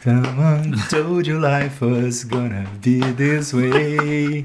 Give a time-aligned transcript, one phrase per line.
[0.00, 4.44] Someone told you life was gonna be this way.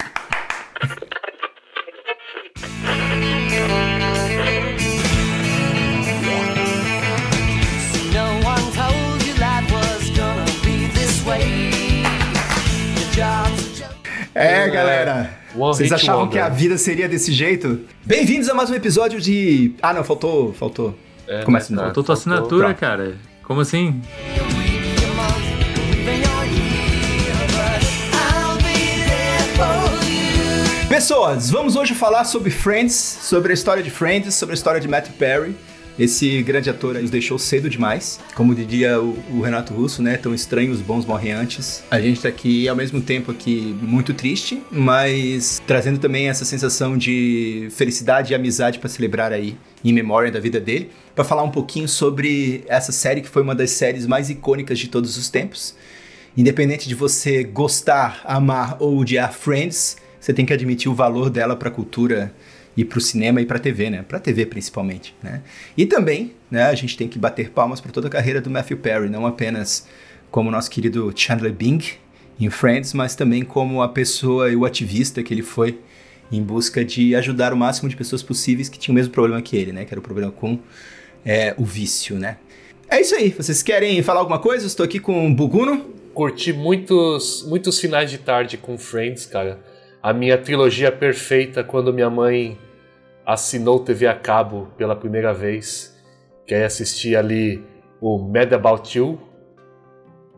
[8.14, 12.02] No one told you life was gonna be this way.
[12.96, 14.10] The job's a joke.
[14.34, 15.30] É, galera.
[15.56, 16.32] One Vocês achavam Wonder.
[16.34, 17.82] que a vida seria desse jeito?
[18.06, 19.74] Bem-vindos a mais um episódio de.
[19.82, 20.54] Ah, não, faltou.
[20.54, 20.96] Faltou.
[21.32, 21.76] É, né, de novo.
[21.76, 21.86] cara?
[21.86, 22.80] Faltou tua assinatura, Pronto.
[22.80, 23.16] cara.
[23.44, 24.02] Como assim?
[30.90, 34.88] Pessoas, vamos hoje falar sobre Friends, sobre a história de Friends, sobre a história de
[34.88, 35.56] Matthew Perry.
[36.02, 38.20] Esse grande ator nos deixou cedo demais.
[38.34, 40.18] Como diria o, o Renato Russo, né?
[40.18, 41.84] Tão estranho, os bons morrem antes.
[41.92, 46.98] A gente tá aqui, ao mesmo tempo, aqui muito triste, mas trazendo também essa sensação
[46.98, 49.56] de felicidade e amizade para celebrar aí,
[49.86, 50.90] em memória da vida dele.
[51.14, 54.88] para falar um pouquinho sobre essa série que foi uma das séries mais icônicas de
[54.88, 55.76] todos os tempos.
[56.36, 61.56] Independente de você gostar, amar ou odiar Friends, você tem que admitir o valor dela
[61.56, 62.34] para a cultura
[62.76, 64.04] e para o cinema e para a TV, né?
[64.08, 65.42] Para a TV principalmente, né?
[65.78, 66.64] E também, né?
[66.64, 69.88] A gente tem que bater palmas para toda a carreira do Matthew Perry, não apenas
[70.30, 71.80] como nosso querido Chandler Bing
[72.40, 75.80] em Friends, mas também como a pessoa e o ativista que ele foi
[76.32, 79.58] em busca de ajudar o máximo de pessoas possíveis que tinham o mesmo problema que
[79.58, 79.84] ele, né?
[79.84, 80.58] Que era o problema com
[81.26, 82.38] é, o vício, né?
[82.90, 83.30] É isso aí.
[83.30, 84.66] Vocês querem falar alguma coisa?
[84.66, 85.94] Estou aqui com o Buguno.
[86.14, 89.60] Curti muitos, muitos finais de tarde com Friends, cara.
[90.02, 92.58] A minha trilogia perfeita quando minha mãe
[93.26, 95.96] assinou TV a cabo pela primeira vez.
[96.48, 97.64] Que aí assistia ali
[98.00, 99.20] o Mad About You.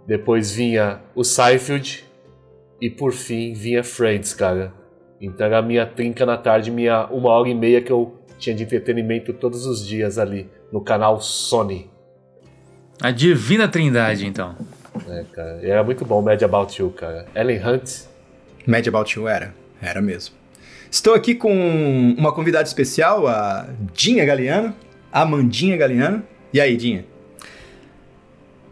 [0.05, 2.03] Depois vinha o Seinfeld.
[2.81, 4.73] E por fim vinha Friends, cara.
[5.21, 8.53] Então era a minha trinca na tarde, minha uma hora e meia que eu tinha
[8.53, 11.89] de entretenimento todos os dias ali no canal Sony.
[13.01, 14.57] A Divina Trindade, então.
[15.07, 15.59] É, cara.
[15.63, 17.25] E era muito bom o Mad About You, cara.
[17.33, 18.12] Ellen Hunt.
[18.65, 19.53] Mad About You era.
[19.81, 20.35] Era mesmo.
[20.89, 24.75] Estou aqui com uma convidada especial, a Dinha Galeano.
[25.11, 26.23] A Amandinha Galeano.
[26.51, 27.05] E aí, Dinha?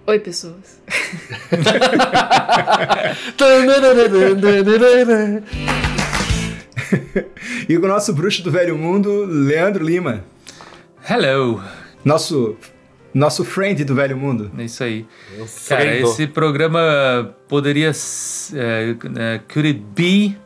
[0.07, 0.81] Oi, pessoas.
[7.69, 10.23] E com o nosso bruxo do velho mundo, Leandro Lima.
[11.09, 11.61] Hello!
[12.03, 12.57] Nosso,
[13.13, 14.51] nosso friend do velho mundo.
[14.57, 15.05] É isso aí.
[15.37, 17.91] Eu Cara, esse programa poderia.
[18.53, 20.37] é, é, could it be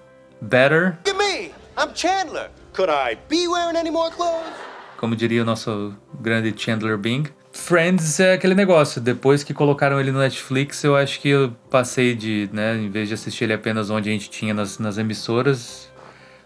[0.42, 0.98] better?
[1.06, 1.52] Look at me.
[1.78, 2.50] I'm Chandler.
[2.74, 4.54] Could I be wearing any more clothes?
[4.98, 7.26] Como diria o nosso grande Chandler Bing.
[7.52, 9.00] Friends é aquele negócio.
[9.02, 13.08] Depois que colocaram ele no Netflix, eu acho que eu passei de, né, em vez
[13.08, 15.90] de assistir ele apenas onde a gente tinha nas, nas emissoras,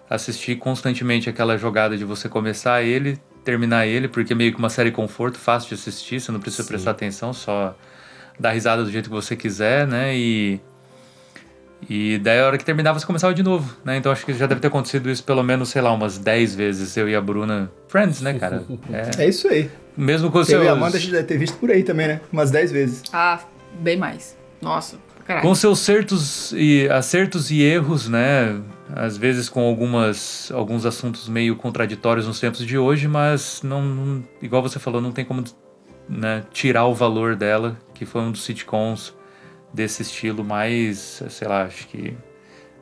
[0.09, 3.19] assistir constantemente aquela jogada de você começar ele,
[3.49, 6.63] terminar ele, porque é meio que uma série conforto, fácil de assistir, você não precisa
[6.67, 7.75] prestar atenção, só
[8.39, 10.15] dar risada do jeito que você quiser, né?
[10.15, 10.59] E.
[11.89, 13.95] E daí a hora que terminava você começava de novo, né?
[13.97, 16.95] Então acho que já deve ter acontecido isso pelo menos, sei lá, umas 10 vezes,
[16.97, 17.71] eu e a Bruna.
[17.87, 18.63] Friends, né, cara?
[19.17, 19.69] É, É isso aí.
[19.95, 22.07] mesmo com Eu seus, e a Amanda a gente deve ter visto por aí também,
[22.07, 22.21] né?
[22.33, 23.03] Umas 10 vezes.
[23.13, 23.39] Ah,
[23.79, 24.37] bem mais.
[24.61, 25.47] Nossa, caralho.
[25.47, 28.59] com seus certos e acertos e erros, né?
[28.95, 34.23] Às vezes com algumas alguns assuntos meio contraditórios nos tempos de hoje, mas não, não-
[34.41, 35.43] igual você falou, não tem como
[36.07, 39.13] né, tirar o valor dela, que foi um dos sitcoms
[39.71, 42.17] desse estilo mais, sei lá, acho que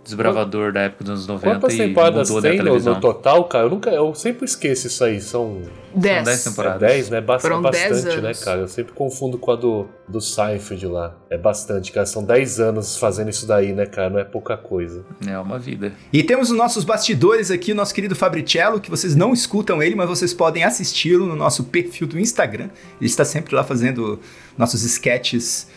[0.07, 2.95] desbravador da época dos anos 90 Quantas e temporadas mudou da tem no, televisão.
[2.95, 3.65] no total, cara?
[3.65, 5.21] Eu, nunca, eu sempre esqueço isso aí.
[5.21, 5.61] São
[5.93, 6.23] Dez.
[6.23, 6.83] dez temporadas.
[6.83, 7.21] é 10, né?
[7.21, 8.61] Bast Foram bastante, né, cara?
[8.61, 11.15] Eu sempre confundo com a do, do Seinfeld lá.
[11.29, 12.05] É bastante, cara.
[12.05, 14.09] São 10 anos fazendo isso daí, né, cara?
[14.09, 15.03] Não é pouca coisa.
[15.27, 15.91] É uma vida.
[16.13, 19.95] E temos os nossos bastidores aqui, o nosso querido Fabricello, que vocês não escutam ele,
[19.95, 22.69] mas vocês podem assisti-lo no nosso perfil do Instagram.
[22.99, 24.19] Ele está sempre lá fazendo
[24.57, 25.67] nossos sketches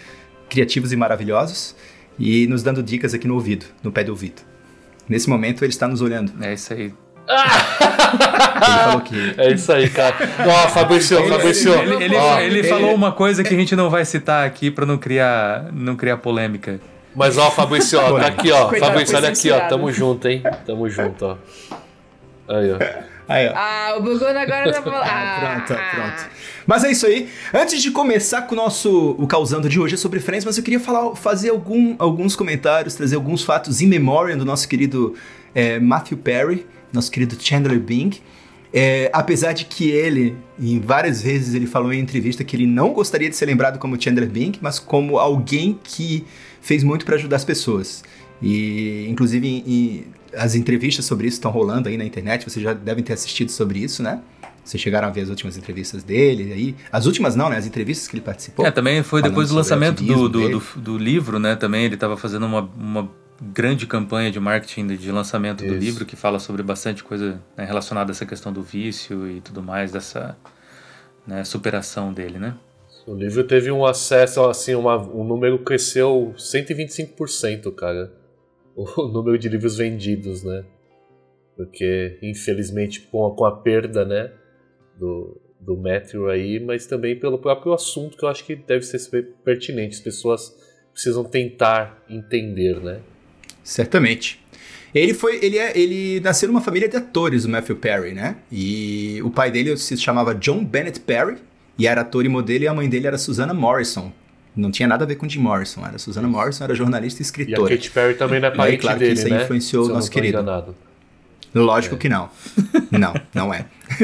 [0.48, 1.74] criativos e maravilhosos
[2.20, 4.42] e nos dando dicas aqui no ouvido, no pé do ouvido.
[5.08, 6.32] Nesse momento ele está nos olhando.
[6.40, 6.92] É isso aí.
[7.28, 10.14] Ele falou que É isso aí, cara.
[10.46, 11.72] Ó, Fabrício, Fabrício.
[11.74, 14.84] Ele, ele- ó, ele falou uma coisa que a gente não vai citar aqui pra
[14.84, 16.78] não criar, não criar polêmica.
[17.14, 18.68] Mas ó, Fabrício, ó, tá aqui, ó.
[18.68, 19.60] Coitado, Fabrício, olha aqui, ó.
[19.68, 20.42] Tamo junto, hein?
[20.66, 21.36] Tamo junto, ó.
[22.48, 22.78] Aí, ó.
[23.30, 23.52] Aí, ó.
[23.54, 25.04] Ah, o Bugano agora tá falando.
[25.06, 26.30] Ah, pronto, pronto.
[26.66, 27.28] Mas é isso aí.
[27.54, 30.64] Antes de começar com o nosso o causando de hoje é sobre Friends, mas eu
[30.64, 35.14] queria falar, fazer algum, alguns comentários, trazer alguns fatos in memoriam do nosso querido
[35.54, 38.10] é, Matthew Perry, nosso querido Chandler Bing.
[38.72, 42.92] É, apesar de que ele, em várias vezes, ele falou em entrevista que ele não
[42.92, 46.24] gostaria de ser lembrado como Chandler Bing, mas como alguém que
[46.60, 48.02] fez muito para ajudar as pessoas.
[48.42, 50.04] E, inclusive, em- em-
[50.34, 53.78] as entrevistas sobre isso estão rolando aí na internet, vocês já devem ter assistido sobre
[53.78, 54.22] isso, né?
[54.64, 56.76] Vocês chegaram a ver as últimas entrevistas dele aí?
[56.92, 57.56] As últimas não, né?
[57.56, 58.64] As entrevistas que ele participou.
[58.64, 61.56] É, também foi depois do lançamento do, do, do, do livro, né?
[61.56, 63.10] Também ele estava fazendo uma, uma
[63.40, 65.84] grande campanha de marketing de, de lançamento do Isso.
[65.84, 69.62] livro que fala sobre bastante coisa né, relacionada a essa questão do vício e tudo
[69.62, 70.36] mais, dessa
[71.26, 72.54] né, superação dele, né?
[73.06, 78.12] O livro teve um acesso, assim, uma, o número cresceu 125%, cara.
[78.96, 80.64] O número de livros vendidos, né?
[81.56, 84.32] Porque, infelizmente, com a, com a perda, né?
[84.98, 89.22] Do, do Matthew aí, mas também pelo próprio assunto que eu acho que deve ser
[89.44, 89.96] pertinente.
[89.96, 90.56] As pessoas
[90.92, 93.00] precisam tentar entender, né?
[93.62, 94.40] Certamente.
[94.94, 98.38] Ele foi, ele é, ele nasceu numa família de atores, o Matthew Perry, né?
[98.50, 101.36] E o pai dele se chamava John Bennett Perry
[101.78, 104.12] e era ator e modelo e a mãe dele era Susana Morrison.
[104.56, 107.24] Não tinha nada a ver com Jim Morrison, era Susana Morrison, era jornalista e E
[107.24, 107.76] a escritora.
[107.76, 109.42] Katy Perry também não é E aí, parente claro que dele, isso aí né?
[109.44, 110.38] influenciou o nosso querido.
[110.38, 110.74] enganado.
[111.54, 112.28] Lógico que não.
[112.90, 113.66] Não, não é.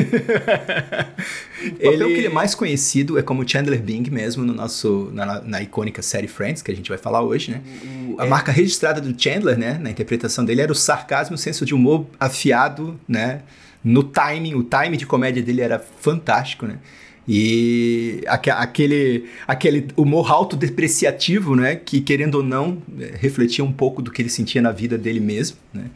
[1.66, 5.40] o papel que ele é mais conhecido é como Chandler Bing mesmo no nosso, na,
[5.40, 7.62] na icônica série Friends, que a gente vai falar hoje, né?
[7.82, 8.16] Uhum.
[8.16, 11.74] A marca registrada do Chandler, né, na interpretação dele, era o sarcasmo, o senso de
[11.74, 13.42] humor afiado, né?
[13.82, 16.78] No timing, o timing de comédia dele era fantástico, né?
[17.28, 21.74] E aque- aquele, aquele humor autodepreciativo, né?
[21.76, 25.20] Que, querendo ou não, eh, refletia um pouco do que ele sentia na vida dele
[25.20, 25.86] mesmo, né?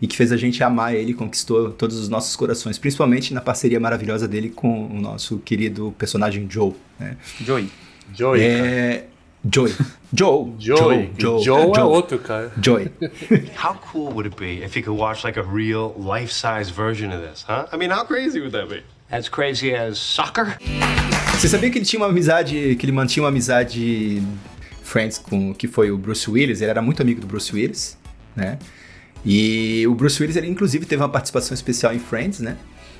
[0.00, 3.80] E que fez a gente amar ele, conquistou todos os nossos corações, principalmente na parceria
[3.80, 7.16] maravilhosa dele com o nosso querido personagem Joe, né?
[7.44, 7.68] Joey.
[8.14, 8.66] Joey, cara.
[8.68, 9.04] É...
[9.52, 9.74] Joey.
[10.12, 10.52] Joe.
[10.58, 11.10] Joey.
[11.18, 11.42] Joe.
[11.42, 11.72] Joe, Joe.
[11.76, 12.50] é outro, cara.
[12.62, 12.90] Joey.
[13.62, 17.20] How cool would it be if you could watch like a real life-size version of
[17.28, 17.66] this, huh?
[17.72, 18.82] I mean, how crazy would that be?
[19.10, 20.58] As crazy as soccer?
[21.38, 24.22] Você sabia que ele tinha uma amizade, que ele mantinha uma amizade
[24.82, 27.96] friends com que foi o Bruce Willis, ele era muito amigo do Bruce Willis,
[28.34, 28.58] né?
[29.24, 32.56] E o Bruce Willis, ele inclusive teve uma participação especial em Friends, né?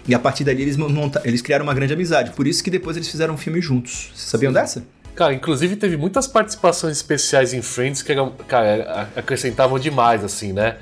[0.07, 2.97] E a partir dali eles, monta- eles criaram uma grande amizade, por isso que depois
[2.97, 4.11] eles fizeram um filme juntos.
[4.15, 4.85] Vocês sabiam dessa?
[5.15, 10.77] Cara, inclusive teve muitas participações especiais em Friends que eram, cara, acrescentavam demais, assim, né?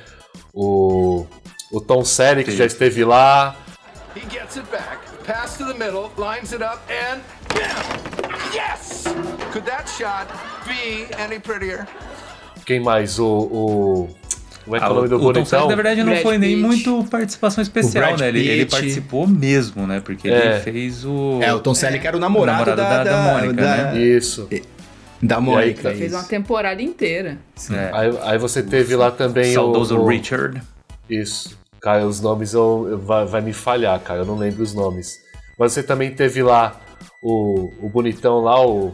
[0.52, 1.26] O,
[1.73, 3.56] o Tom Selleck que já esteve lá.
[4.14, 7.20] He gets it back, pass to the middle, lines it up, and
[8.55, 9.05] yes!
[9.52, 10.26] Could that shot
[10.67, 11.87] be any prettier?
[12.64, 13.19] Quem mais?
[13.19, 13.26] O.
[13.26, 14.08] o
[14.64, 15.69] como é que é Ah, o nome do o Tom bonitão?
[15.69, 16.67] Na verdade, não Brad foi nem Pitt.
[16.67, 18.28] muito participação especial, né?
[18.28, 20.00] Ele, ele participou mesmo, né?
[20.05, 20.55] Porque É.
[20.55, 21.38] ele fez o...
[21.40, 23.99] É, o Tom Selleck era o namorado, namorado da, da- da Mônica, da, né?
[24.00, 24.49] Isso.
[25.23, 25.82] da Mônica.
[25.84, 25.94] cara?
[25.94, 27.38] Fez uma temporada inteira.
[27.70, 30.08] É, Aí, aí você teve lá também saudoso o, o.
[30.08, 30.61] Richard.
[31.08, 31.56] Isso.
[31.81, 34.20] Cara, os nomes eu, vai, vai me falhar, cara.
[34.20, 35.20] Eu não lembro os nomes.
[35.58, 36.81] Mas você também teve lá
[37.23, 38.93] o, o bonitão lá, o.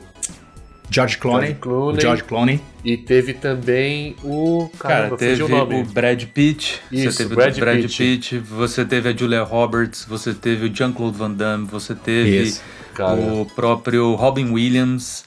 [0.90, 1.46] George Clooney.
[1.48, 1.96] George Clooney.
[1.96, 2.60] O George Clooney.
[2.84, 4.68] E teve também o.
[4.78, 5.80] Cara, Caramba, teve fugiu o nome.
[5.80, 7.96] o Brad Pitt, Isso, você teve Brad o Brad Pitt.
[7.96, 8.38] Pitt.
[8.38, 12.62] você teve a Julia Roberts, você teve o Jean-Claude Van Damme, você teve Isso.
[12.94, 13.18] Cara.
[13.18, 15.24] o próprio Robin Williams,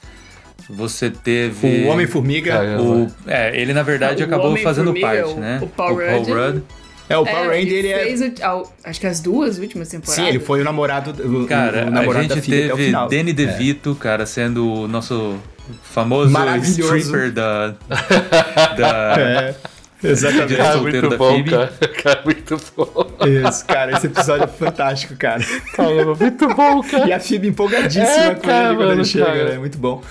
[0.70, 1.84] você teve...
[1.84, 2.80] O Homem-Formiga.
[2.80, 5.58] O- É, ele na verdade O acabou fazendo parte, o- né?
[5.60, 6.30] o Paul Rudd.
[6.30, 6.62] Rudd.
[7.08, 7.98] É, o Power É, Ranger, ele é...
[8.04, 10.16] fez o- ao- acho que as duas últimas temporadas.
[10.24, 12.76] Sim, ele foi o namorado, o, Cara, o a namorado da gente filha até o
[12.76, 13.08] teve final.
[13.08, 15.36] Danny DeVito, cara, sendo o nosso
[15.82, 16.32] famoso
[16.62, 17.74] stripper da...
[18.76, 19.54] da É,
[20.02, 20.56] exatamente.
[20.56, 21.72] Cara, muito da bom, cara.
[22.02, 23.06] Cara, muito bom.
[23.48, 25.42] Isso, cara, esse episódio é fantástico, cara.
[25.74, 27.08] Caramba, muito bom, cara.
[27.08, 29.50] E a Phoebe empolgadíssima É, com cara, ele quando mano, ele chega, cara.
[29.52, 29.58] né?
[29.58, 30.02] Muito bom.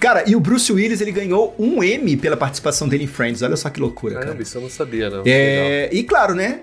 [0.00, 3.42] Cara, e o Bruce Willis, ele ganhou um Emmy pela participação dele em Friends.
[3.42, 4.42] Olha só que loucura, cara.
[4.42, 5.22] Isso eu não sabia, não.
[5.24, 6.60] É, e claro, né?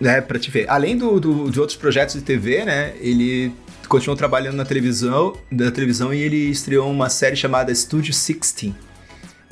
[0.00, 2.94] né pra te ver, além do, do- de outros projetos de TV, né?
[3.00, 3.52] Ele
[3.88, 8.72] continuou trabalhando na televisão, da televisão e ele estreou uma série chamada Studio 16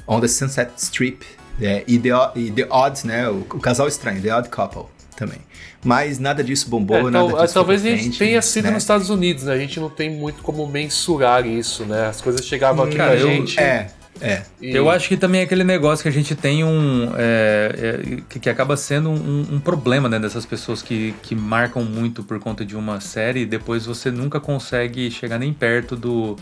[0.07, 1.25] on the Sunset Strip.
[1.61, 3.29] é, e, The, e The Odd, né?
[3.29, 4.85] O, o casal estranho, The Odd Couple
[5.17, 5.39] também.
[5.85, 8.71] Mas nada disso bombou, É, nada tal- disso talvez a gente tenha sido né?
[8.73, 9.53] nos Estados Unidos, né?
[9.55, 12.07] A gente não tem muito como mensurar isso, né?
[12.07, 13.59] As coisas chegavam aqui Cara, pra eu- gente.
[13.59, 13.91] É,
[14.21, 14.43] é.
[14.61, 17.13] e- Eu acho que também é aquele negócio que a gente tem um.
[17.17, 17.75] é,
[18.17, 20.19] é, que, que acaba sendo um, um problema, né?
[20.21, 24.39] Dessas pessoas que, que marcam muito por conta de uma série e depois você nunca
[24.39, 26.37] consegue chegar nem perto do.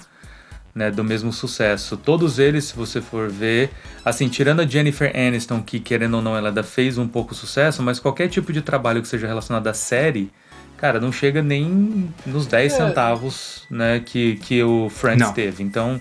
[0.73, 1.97] Né, do mesmo sucesso.
[1.97, 3.71] Todos eles, se você for ver,
[4.05, 7.83] assim, tirando a Jennifer Aniston, que querendo ou não, ela ainda fez um pouco sucesso,
[7.83, 10.31] mas qualquer tipo de trabalho que seja relacionado à série,
[10.77, 15.35] cara, não chega nem nos 10 centavos, né, que, que o Friends Não.
[15.35, 15.65] teve.
[15.65, 16.01] Então,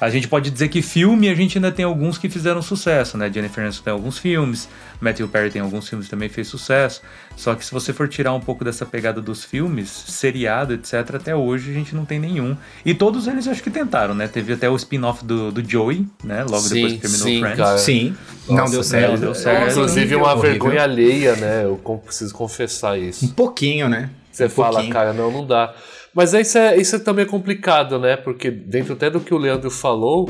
[0.00, 3.30] a gente pode dizer que filme a gente ainda tem alguns que fizeram sucesso, né?
[3.32, 4.68] Jennifer Aniston tem alguns filmes,
[5.00, 7.00] Matthew Perry tem alguns filmes que também fez sucesso.
[7.34, 11.34] Só que se você for tirar um pouco dessa pegada dos filmes, seriado, etc., até
[11.34, 12.56] hoje a gente não tem nenhum.
[12.84, 14.28] E todos eles acho que tentaram, né?
[14.28, 16.42] Teve até o spin-off do, do Joey, né?
[16.44, 17.58] Logo Sim, depois que terminou sim, Friends.
[17.58, 17.78] cara.
[17.78, 18.16] Sim,
[18.48, 19.12] não Nossa, deu certo.
[19.12, 19.70] não deu certo.
[19.70, 20.50] Inclusive uma Horrível.
[20.50, 21.64] vergonha alheia, né?
[21.64, 23.28] Eu preciso confessar Um isso.
[23.34, 24.10] pouquinho, né?
[24.30, 24.92] Você Um fala, pouquinho.
[24.92, 25.74] cara, não, não dá.
[26.16, 28.16] Mas é, isso, é, isso também é complicado, né?
[28.16, 30.26] Porque dentro até do que o Leandro falou,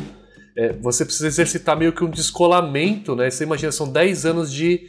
[0.58, 3.30] é, você precisa exercitar meio que um descolamento, né?
[3.30, 4.80] Você imagina, são 10 anos de,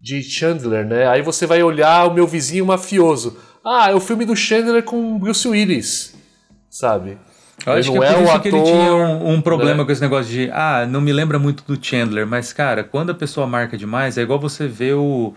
[0.00, 1.06] de Chandler, né?
[1.06, 3.36] Aí você vai olhar o meu vizinho mafioso.
[3.62, 6.14] Ah, é o filme do Chandler com Bruce Willis,
[6.70, 7.18] sabe?
[7.66, 9.42] Eu acho Ele que é por é o isso que ele ator, tinha um, um
[9.42, 9.84] problema né?
[9.84, 13.14] com esse negócio de, ah, não me lembra muito do Chandler, mas cara, quando a
[13.14, 15.34] pessoa marca demais, é igual você vê o,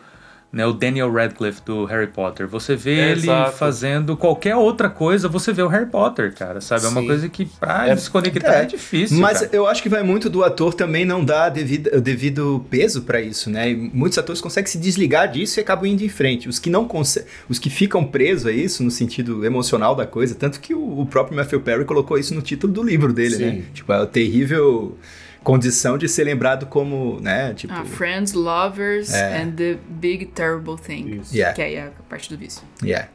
[0.53, 2.45] né, o Daniel Radcliffe do Harry Potter.
[2.47, 3.53] Você vê É, ele exato.
[3.57, 6.85] fazendo qualquer outra coisa, você vê o Harry Potter, cara, sabe?
[6.85, 7.07] É uma Sim.
[7.07, 9.17] coisa que pra É- desconectar é, difícil.
[9.19, 9.49] Mas cara.
[9.53, 13.21] eu acho que vai muito do ator também não dar devido, o devido peso pra
[13.21, 13.71] isso, né?
[13.71, 16.49] E muitos atores conseguem se desligar disso e acabam indo em frente.
[16.49, 20.35] Os que não conseguem, os que ficam presos a isso no sentido emocional da coisa,
[20.35, 23.45] tanto que o, o próprio Matthew Perry colocou isso no título do livro dele, Sim.
[23.45, 23.61] né?
[23.73, 24.97] Tipo, a terrível
[25.43, 29.41] condição de ser lembrado como, né, tipo, Ah, Friends, Lovers É.
[29.41, 31.19] and the Big Terrible Thing.
[31.21, 31.33] Isso.
[31.35, 31.55] Yeah.
[31.55, 32.61] Que aí é a parte do vício.
[32.83, 33.07] Yeah.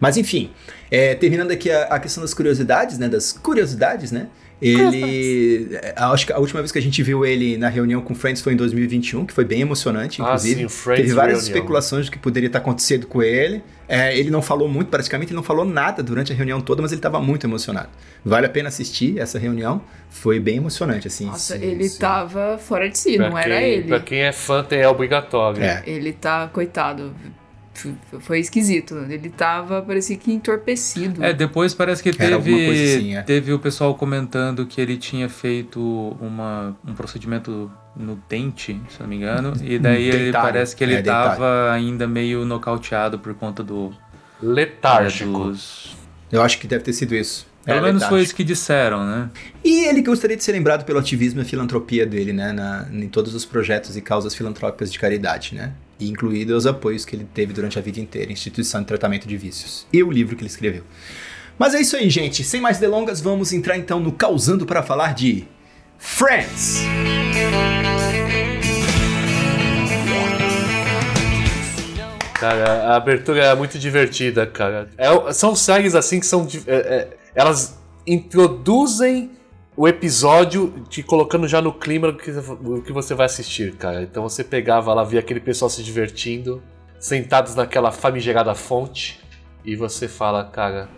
[0.00, 0.50] Mas enfim,
[0.90, 3.08] é, terminando aqui a, a questão das curiosidades, né?
[3.08, 4.28] Das curiosidades, né?
[4.60, 5.68] Ele.
[5.82, 8.42] é, Acho que a última vez que a gente viu ele na reunião com Friends
[8.42, 10.60] foi em 2021, que foi bem emocionante, Ah, inclusive.
[10.60, 11.56] sim, o Friends Teve várias reunião.
[11.56, 13.62] especulações do que poderia estar acontecendo com ele.
[13.88, 16.92] É, ele não falou muito, praticamente ele não falou nada durante a reunião toda, mas
[16.92, 17.88] ele estava muito emocionado.
[18.24, 19.80] Vale a pena assistir essa reunião.
[20.10, 21.26] Foi bem emocionante, assim.
[21.26, 21.98] Nossa, Sim, ele sim.
[21.98, 23.88] tava fora de si, Pra não quem, era ele.
[23.88, 25.62] Pra quem é fã, tem é obrigatório.
[25.62, 25.82] É.
[25.86, 27.14] Ele tá, coitado.
[28.20, 28.96] Foi esquisito.
[29.08, 31.22] Ele tava, parecia que entorpecido.
[31.24, 33.22] É, depois parece que Era alguma coisa teve, assim, é.
[33.22, 35.80] teve o pessoal comentando que ele tinha feito
[36.20, 40.94] uma, um procedimento no dente, se não me engano, e daí ele, parece que ele
[40.94, 43.92] É, tava ainda meio nocauteado por conta do...
[44.40, 45.44] Letárgico.
[45.44, 45.96] dos-
[46.30, 47.46] Eu acho que deve ter sido isso.
[47.64, 49.30] Pelo É, menos foi isso que disseram, né?
[49.64, 52.52] E ele gostaria de ser lembrado pelo ativismo e filantropia dele, né?
[52.52, 55.72] Na, em todos os projetos e causas filantrópicas de caridade, né?
[56.00, 59.36] E incluído os apoios que ele teve durante a vida inteira, instituição de tratamento de
[59.36, 59.86] vícios.
[59.92, 60.84] E o livro que ele escreveu.
[61.58, 62.44] Mas é isso aí, gente.
[62.44, 65.44] Sem mais delongas, vamos entrar então no Causando para falar de
[65.98, 66.82] Friends.
[72.34, 74.88] Cara, a abertura é muito divertida, cara.
[74.96, 76.46] É- são séries assim que são.
[76.66, 77.76] é- é- elas
[78.06, 79.32] introduzem
[79.78, 84.02] o episódio te colocando já no clima do que, do que você vai assistir, cara.
[84.02, 86.60] Então você pegava lá, via aquele pessoal se divertindo,
[86.98, 89.20] sentados naquela famigerada fonte,
[89.64, 90.88] e você fala, cara.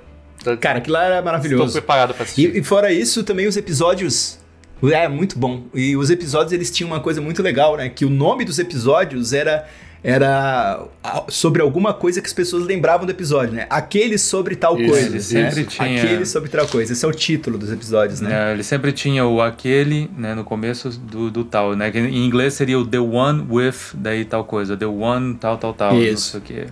[0.58, 1.72] Cara, aquilo lá era Estou maravilhoso.
[1.75, 2.54] preparado pra assistir.
[2.56, 4.38] E, e fora isso, também os episódios.
[4.82, 5.64] É, muito bom.
[5.75, 7.90] E os episódios, eles tinham uma coisa muito legal, né?
[7.90, 9.68] Que o nome dos episódios era.
[10.02, 10.83] Era
[11.28, 13.66] sobre alguma coisa que as pessoas lembravam do episódio, né?
[13.69, 15.07] Aquele sobre tal Isso, coisa.
[15.07, 15.50] ele né?
[15.50, 16.92] sempre tinha- Aquele sobre tal coisa.
[16.95, 18.49] Esse é o título dos episódios, né?
[18.50, 21.90] É, ele sempre tinha o aquele, né, no começo do, do tal, né?
[21.90, 25.75] Que em inglês seria o the one with, daí tal coisa, the one tal, tal,
[25.75, 26.30] tal, não Isso.
[26.33, 26.66] sei o quê.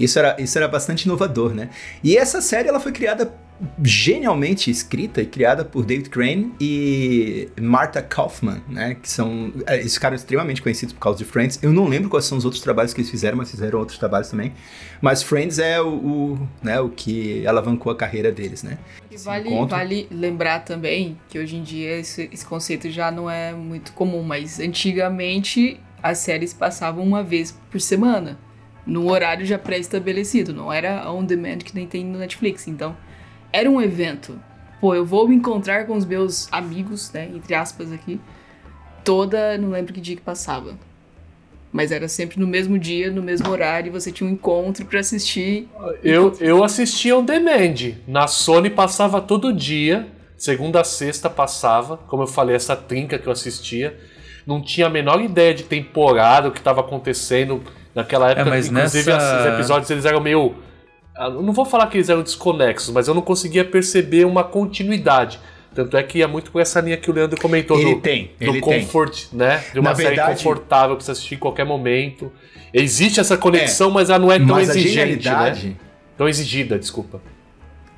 [0.00, 1.68] Isso era, isso era bastante inovador, né?
[2.02, 3.32] E essa série ela foi criada
[3.82, 8.96] genialmente escrita e criada por David Crane e Martha Kaufman, né?
[9.00, 11.58] Que são é, esses caras extremamente conhecidos por causa de Friends.
[11.62, 14.28] Eu não lembro quais são os outros trabalhos que eles fizeram, mas fizeram outros trabalhos
[14.28, 14.52] também.
[15.00, 18.78] Mas Friends é o, o, né, o que alavancou a carreira deles, né?
[19.10, 19.76] E vale, encontro.
[19.76, 24.22] vale lembrar também que hoje em dia esse, esse conceito já não é muito comum,
[24.22, 28.38] mas antigamente as séries passavam uma vez por semana,
[28.84, 32.66] num horário já pré-estabelecido, não era on demand que nem tem no Netflix.
[32.66, 32.96] Então,
[33.52, 34.38] era um evento.
[34.80, 38.20] Pô, eu vou me encontrar com os meus amigos, né, entre aspas aqui,
[39.04, 40.74] toda, não lembro que dia que passava.
[41.72, 45.00] Mas era sempre no mesmo dia, no mesmo horário, e você tinha um encontro pra
[45.00, 45.68] assistir.
[46.02, 47.94] Eu, eu assistia on demand.
[48.06, 50.06] Na Sony passava todo dia,
[50.36, 51.96] segunda a sexta passava.
[51.96, 53.98] Como eu falei, essa trinca que eu assistia.
[54.46, 57.62] Não tinha a menor ideia de temporada, o que estava acontecendo
[57.94, 58.50] naquela época.
[58.50, 60.54] mas Inclusive, nessa- os episódios eles eram meio.
[61.26, 65.38] Ah, não vou falar que eles eram desconexos, mas eu não conseguia perceber uma continuidade.
[65.74, 68.30] Tanto é que ia muito por essa linha que o Leandro comentou Ele do, tem,
[68.38, 68.80] do ele tem.
[68.84, 69.64] comfort, né?
[69.72, 72.30] De uma Na série verdade- confortável pra você assistir em qualquer momento.
[72.74, 75.74] Existe essa conexão, mas ela não é tão exigente, né?
[76.18, 77.22] Tão exigida, desculpa.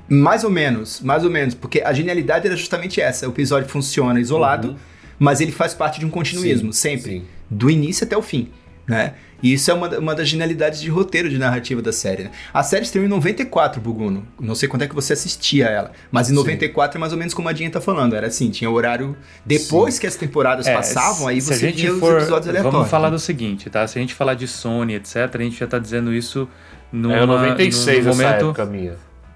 [0.08, 3.26] Mais ou menos, mais ou menos, porque a genialidade era justamente essa.
[3.26, 4.76] O episódio funciona isolado,
[5.18, 6.72] mas ele faz parte de um continuismo, Uhum.
[6.72, 7.10] Sim, sempre.
[7.12, 7.24] sim.
[7.50, 8.50] Do início até o fim,
[8.86, 9.14] né?
[9.42, 12.24] E isso é uma, uma das genialidades de roteiro de narrativa da série.
[12.24, 12.30] né?
[12.52, 14.26] A série estreou em 94, Buguno.
[14.40, 17.34] Não sei quando é que você assistia ela, mas em 94 é mais ou menos
[17.34, 18.14] como a Dinha tá falando.
[18.16, 19.14] Era assim, tinha horário...
[19.44, 22.48] Depois que as temporadas É, passavam, aí se a você gente via os for- episódios
[22.48, 22.72] aleatórios.
[22.72, 23.16] Vamos falar né?
[23.16, 23.86] do seguinte, tá?
[23.86, 26.48] Se a gente falar de Sony, etc., a gente já tá dizendo isso
[26.90, 28.94] numa, é 96 num essa momento, época minha.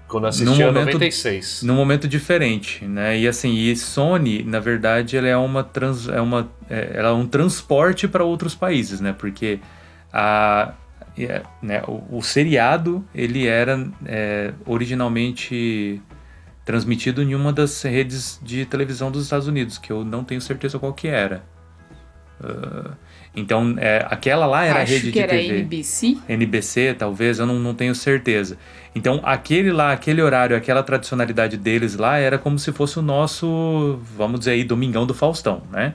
[0.09, 1.63] Quando eu num era momento- 96.
[1.63, 3.17] num momento diferente, né?
[3.17, 7.13] E assim, e Sony, na verdade, ela é uma trans, é uma é, ela é
[7.13, 9.13] um transporte para outros países, né?
[9.17, 9.59] Porque
[10.11, 10.73] a
[11.17, 16.01] é, né, o, o seriado ele era é, originalmente
[16.65, 20.77] transmitido em uma das redes de televisão dos Estados Unidos, que eu não tenho certeza
[20.79, 21.43] qual que era.
[22.41, 22.91] Ah,
[23.39, 25.59] então, é, aquela lá era a Acho rede que de era TV.
[25.59, 26.17] NBC.
[26.27, 28.57] NBC, talvez, eu não, não tenho certeza.
[28.95, 33.99] Então, aquele lá, aquele horário, aquela tradicionalidade deles lá era como se fosse o nosso,
[34.17, 35.93] vamos dizer aí, Domingão do Faustão, né?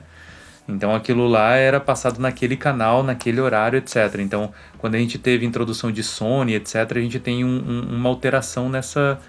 [0.67, 4.15] Então, aquilo lá era passado naquele canal, naquele horário, etc.
[4.19, 8.09] Então, quando a gente teve introdução de Sony, etc., a gente tem um- um- uma
[8.09, 9.19] alteração nessa,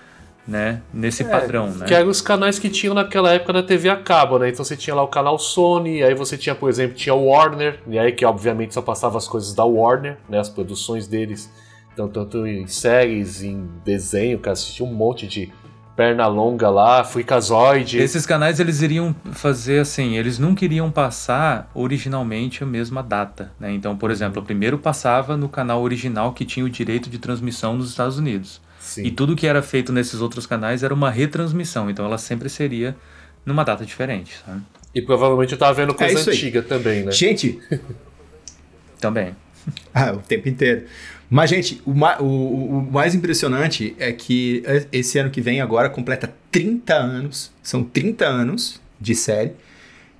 [0.46, 1.86] né, nesse padrão, né?
[1.86, 4.48] Que eram os canais que tinham naquela época na TV a cabo, né?
[4.48, 7.80] Então você tinha lá o canal Sony, aí você tinha, por exemplo, tinha o Warner,
[7.86, 10.38] e aí que obviamente só passava as coisas da Warner, né?
[10.38, 11.50] As produções deles.
[11.92, 15.50] Então, tanto em séries, em desenho, cara, assistia um monte de
[15.96, 17.98] perna longa lá, Freakazoid.
[17.98, 23.72] Esses canais eles iriam fazer assim, eles não queriam passar originalmente a mesma data, né?
[23.72, 27.74] Então, por exemplo, o primeiro passava no canal original que tinha o direito de transmissão
[27.74, 28.60] nos Estados Unidos.
[28.86, 29.02] Sim.
[29.04, 32.96] E tudo que era feito nesses outros canais era uma retransmissão, então ela sempre seria
[33.44, 34.62] numa data diferente, sabe?
[34.94, 36.36] E provavelmente eu tava vendo coisa É isso aí.
[36.36, 37.10] antiga também, né?
[37.12, 37.58] Gente,
[39.00, 39.34] Também.
[39.92, 40.84] Ah, o tempo inteiro.
[41.28, 44.62] Mas, gente, o, ma- o- o- mais impressionante é que
[44.92, 47.50] esse ano que vem agora completa 30 anos.
[47.64, 49.52] São 30 anos de série.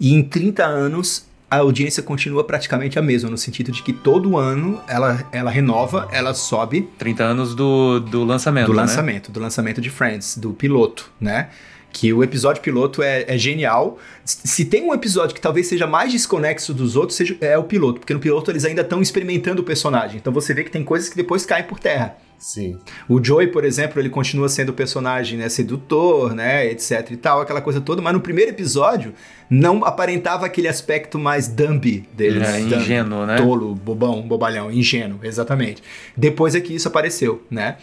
[0.01, 4.37] E em 30 anos a audiência continua praticamente a mesma, no sentido de que todo
[4.37, 8.81] ano ela, ela renova, ela sobe 30 anos do, do lançamento, do né?
[8.81, 11.51] lançamento, do lançamento de Friends, do piloto, né?
[11.93, 13.99] Que o episódio piloto é, é genial.
[14.25, 17.65] Se se tem um episódio que talvez seja mais desconexo dos outros, seja, é o
[17.65, 20.17] piloto, porque no piloto eles ainda estão experimentando o personagem.
[20.17, 22.17] Então você vê que tem coisas que depois caem por terra.
[22.47, 22.79] Sim.
[23.09, 27.41] O Joey, por exemplo, ele continua sendo o personagem né, sedutor, né, etc e tal,
[27.41, 29.13] aquela coisa toda, mas no primeiro episódio
[29.51, 33.35] não aparentava aquele aspecto mais dumb dele, É, ingênuo, né?
[33.35, 35.83] Tolo, bobão, bobalhão, ingênuo, exatamente.
[36.17, 37.79] Depois é que isso apareceu, né?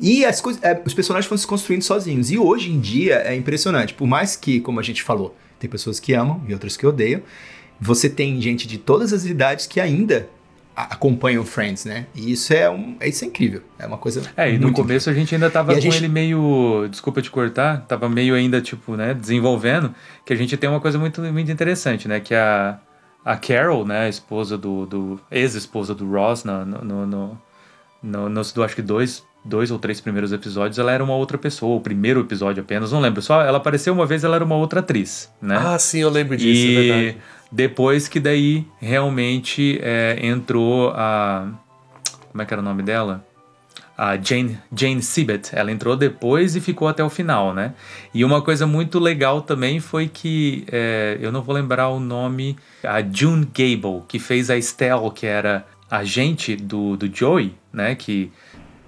[0.00, 2.32] E as coisas, é, os personagens foram se construindo sozinhos.
[2.32, 3.94] E hoje em dia é impressionante.
[3.94, 7.22] Por mais que, como a gente falou, tem pessoas que amam e outras que odeiam,
[7.80, 10.28] você tem gente de todas as idades que ainda
[10.74, 12.06] acompanham Friends, né?
[12.14, 13.62] E isso é, um, isso é incrível.
[13.78, 14.22] É uma coisa.
[14.36, 16.86] É, e no começo a gente ainda tava E com gente- ele meio.
[16.90, 20.98] Desculpa te cortar, tava meio ainda, tipo, né, desenvolvendo, que a gente tem uma coisa
[20.98, 22.20] muito, muito interessante, né?
[22.20, 22.78] Que a,
[23.24, 24.86] a Carol, né, a esposa do.
[24.86, 27.38] do ex-esposa do Ross, no, no, no,
[28.02, 31.76] no, no, acho que dois, dois ou três primeiros episódios, ela era uma outra pessoa,
[31.76, 33.20] o primeiro episódio apenas, não lembro.
[33.20, 35.56] Só ela apareceu uma vez, ela era uma outra atriz, né?
[35.58, 37.16] Ah, sim, eu lembro disso, é E verdade.
[37.50, 41.48] Depois que daí realmente é, entrou a.
[42.30, 43.24] Como é que era o nome dela?
[43.98, 45.50] A Jane, Jane Sibbett.
[45.52, 47.74] Ela entrou depois e ficou até o final, né?
[48.14, 50.64] E uma coisa muito legal também foi que.
[50.70, 52.56] é, eu não vou lembrar o nome.
[52.84, 57.94] A June Gable, que fez a Estelle, que era agente do, do Joey, né?
[57.94, 58.30] Que.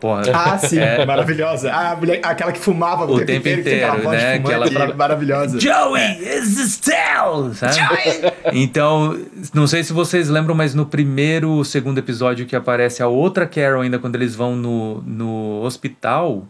[0.02, 1.70] Porra, Ah, sim, é, maravilhosa.
[1.72, 4.34] Ah, a mulher, aquela que fumava O tempo e tem aquela inteiro, de né?
[4.34, 5.60] fumante, Que ela falava, maravilhosa.
[5.60, 7.54] Joey, is Estelle!
[7.54, 8.32] Sabe?
[8.52, 9.16] Então,
[9.54, 13.82] não sei se vocês lembram, mas no primeiro, segundo episódio que aparece a outra Carol
[13.82, 16.48] ainda quando eles vão no, no hospital,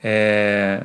[0.00, 0.84] é...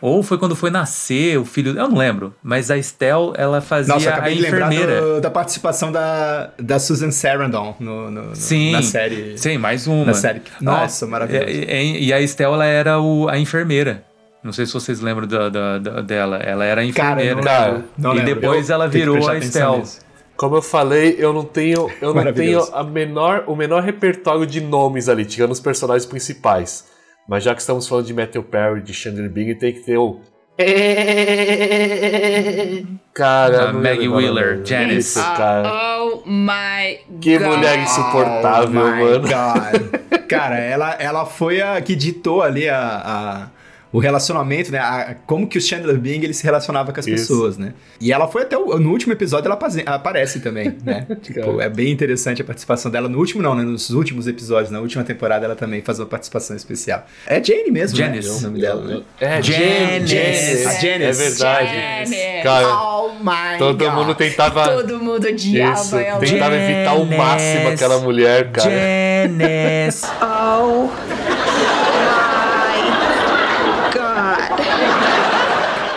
[0.00, 1.70] Ou foi quando foi nascer o filho...
[1.78, 5.00] Eu não lembro, mas a Estelle, ela fazia Nossa, eu a acabei de lembrar enfermeira.
[5.00, 9.38] do- da participação da, da Susan Sarandon no, no- no- Sim, na série.
[9.38, 10.04] sim, mais uma.
[10.06, 10.42] Na série.
[10.60, 11.48] Nossa, Ah, maravilhoso.
[11.48, 14.04] E, e- e a Estelle, ela era o, a enfermeira.
[14.42, 16.36] Não sei se vocês lembram da, da- da- dela.
[16.36, 17.34] Ela era a Cara, enfermeira.
[17.36, 18.34] não Cara, lembro, não e lembro.
[18.34, 19.82] depois Eu ela virou a Estelle.
[20.36, 24.60] Como eu falei, eu não tenho, eu não tenho a menor, o menor repertório de
[24.60, 26.84] nomes ali, tirando os personagens principais.
[27.28, 30.20] Mas já que estamos falando de Matthew Perry, de Chandler Bing, tem que ter o.
[33.12, 34.66] Cara, não Maggie Wheeler, nome.
[34.66, 34.98] Janice.
[35.18, 35.72] Isso, cara.
[35.72, 37.46] Oh my Que God.
[37.48, 39.20] mulher insuportável, Oh my mano.
[39.20, 40.26] God.
[40.28, 43.48] Cara, ela, ela foi a que ditou ali a, a-
[43.92, 44.78] o relacionamento, né?
[44.78, 47.16] A- como que o Chandler Bing ele se relacionava com as Isso.
[47.16, 47.72] pessoas, né?
[48.00, 51.06] E ela foi até o, no último episódio ela aparece também, né?
[51.22, 53.62] tipo, é bem interessante a participação dela no último não, né?
[53.62, 57.06] Nos últimos episódios, na última temporada ela também faz uma participação especial.
[57.26, 58.28] É Jane mesmo, Janice.
[58.28, 58.34] né?
[58.36, 59.02] O nome dela, né?
[59.20, 60.06] É, Janice.
[60.06, 60.66] Janice.
[60.66, 61.04] A Janice.
[61.04, 61.74] É verdade.
[61.74, 62.42] Janice.
[62.42, 62.66] Cara,
[63.06, 63.94] Oh my todo God.
[63.94, 64.68] mundo tentava.
[64.68, 66.18] Todo mundo odiava Isso, ela.
[66.20, 67.16] tentava evitar ao Janice.
[67.16, 68.70] máximo aquela mulher, cara.
[68.70, 70.06] Janice.
[70.20, 72.82] Oh my
[73.92, 74.60] god.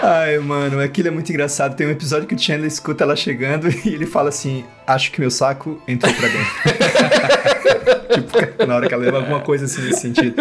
[0.01, 1.75] Ai, mano, aquilo é muito engraçado.
[1.75, 5.19] Tem um episódio que o Chandler escuta ela chegando e ele fala assim: Acho que
[5.19, 6.49] meu saco entrou pra dentro.
[8.13, 10.35] tipo, na hora que ela leva alguma coisa assim nesse sentido.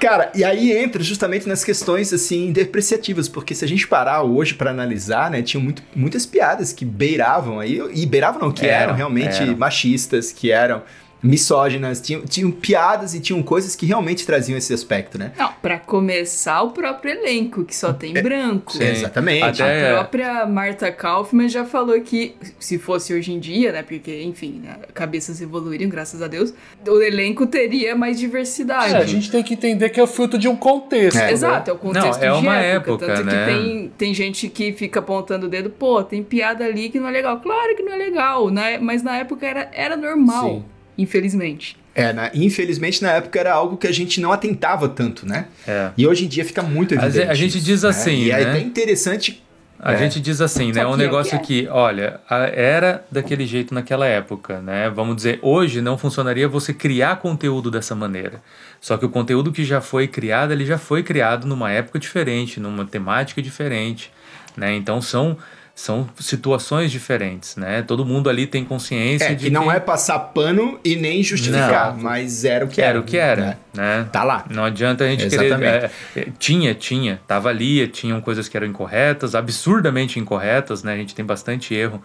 [0.00, 4.54] Cara, e aí entra justamente nas questões assim depreciativas, porque se a gente parar hoje
[4.54, 8.84] pra analisar, né, tinham muito, muitas piadas que beiravam aí, e beiravam não, que eram,
[8.84, 9.56] Eram, realmente eram.
[9.58, 10.82] machistas, que eram
[11.22, 15.32] misóginas, tinham, tinham piadas e tinham coisas que realmente traziam esse aspecto, né?
[15.38, 18.72] Não, pra começar, o próprio elenco, que só tem branco.
[18.72, 18.84] Sim.
[18.84, 19.62] Exatamente.
[19.62, 23.82] Até- A própria Martha Kaufman já falou que, se fosse hoje em dia, né?
[23.82, 26.52] Porque, enfim, né, cabeças evoluíram, graças a Deus,
[26.86, 28.94] o elenco teria mais diversidade.
[28.94, 31.18] É, a gente tem que entender que é fruto de um contexto.
[31.18, 31.26] É.
[31.26, 31.32] né?
[31.32, 32.90] Exato, é o contexto Não, é de uma época.
[32.92, 33.46] época, Tanto né?
[33.46, 37.08] que tem, tem gente que fica apontando o dedo, pô, tem piada ali que não
[37.08, 37.38] é legal.
[37.40, 38.78] Claro que não é legal, né?
[38.78, 40.64] Mas na época era, era normal, Sim.
[41.02, 41.76] Infelizmente.
[41.94, 45.46] É, na- infelizmente na época era algo que a gente não atentava tanto, né?
[45.66, 45.90] É.
[45.96, 47.28] E hoje em dia fica muito A evidente.
[47.30, 47.88] a gente isso, diz né?
[47.88, 48.50] assim, E é né?
[48.50, 49.42] até interessante.
[49.82, 49.96] A É.
[49.96, 50.84] gente diz assim, né?
[50.86, 54.90] Um é o negócio que que, olha, a- era daquele jeito naquela época, né?
[54.90, 58.42] Vamos dizer, hoje não funcionaria você criar conteúdo dessa maneira.
[58.80, 62.60] Só que o conteúdo que já foi criado, ele já foi criado numa época diferente,
[62.60, 64.12] numa temática diferente,
[64.56, 64.74] né?
[64.76, 65.36] Então são
[65.74, 67.82] são situações diferentes, né?
[67.82, 71.94] Todo mundo ali tem consciência É, de que não é passar pano e nem justificar,
[71.96, 72.02] Não.
[72.02, 73.00] mas era o que era era.
[73.00, 73.56] o que era, né?
[73.74, 74.08] né?
[74.12, 74.44] Tá lá.
[74.50, 75.58] Não adianta a gente Exatamente.
[75.58, 75.90] querer.
[76.16, 77.20] é, é, tinha, tinha.
[77.26, 80.92] Tava ali, tinham coisas que eram incorretas, absurdamente incorretas, né?
[80.92, 82.02] A gente tem bastante erro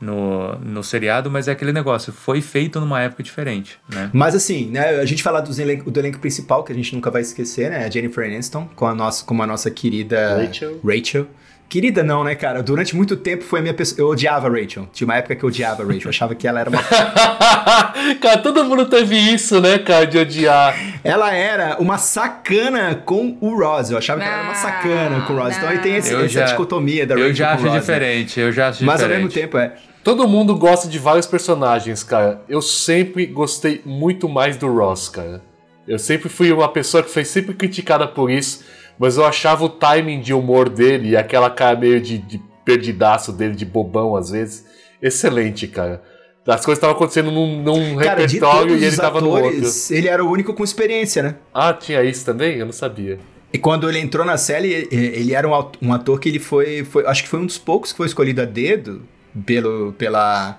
[0.00, 4.08] no, no seriado, mas é aquele negócio, foi feito numa época diferente, né?
[4.12, 7.10] Mas assim, né, a gente falar dos elenco, do elenco principal, que a gente nunca
[7.10, 7.84] vai esquecer, né?
[7.84, 10.80] A Jennifer Aniston, com a nossa, como a nossa querida Rachel.
[10.84, 11.26] Rachel.
[11.68, 12.62] Querida não, né, cara?
[12.62, 14.00] Durante muito tempo foi a minha pessoa.
[14.00, 14.88] Eu odiava a Rachel.
[14.92, 16.04] Tinha uma época que eu odiava a Rachel.
[16.04, 16.80] Eu achava que ela era uma.
[18.20, 20.74] cara, todo mundo teve isso, né, cara, de odiar.
[21.04, 23.90] ela era uma sacana com o Ross.
[23.90, 25.56] Eu achava que ela era uma sacana com o Ross.
[25.56, 27.72] Então aí tem esse, Eu essa já- dicotomia da Rachel Eu já com acho Ross,
[27.74, 27.80] né?
[27.80, 29.24] diferente, eu já acho Mas ao diferente.
[29.26, 29.72] mesmo tempo é.
[30.02, 32.40] Todo mundo gosta de vários personagens, cara.
[32.48, 35.42] Eu sempre gostei muito mais do Ross, cara.
[35.86, 38.64] Eu sempre fui uma pessoa que foi sempre criticada por isso,
[38.98, 43.32] mas eu achava o timing de humor dele e aquela cara meio de, de perdidaço
[43.32, 44.66] dele, de bobão às vezes,
[45.00, 46.02] excelente, cara.
[46.46, 49.60] As coisas estavam acontecendo num, num Cara, repertório e ele os tava no outro.
[49.90, 51.34] ele era o único com experiência, né?
[51.52, 52.56] Ah, tinha isso também?
[52.56, 53.18] Eu não sabia.
[53.52, 55.46] E quando ele entrou na série, ele era
[55.82, 58.40] um ator que ele foi, foi- Acho que foi um dos poucos que foi escolhido
[58.40, 59.02] a dedo
[59.44, 60.58] pelo, pela,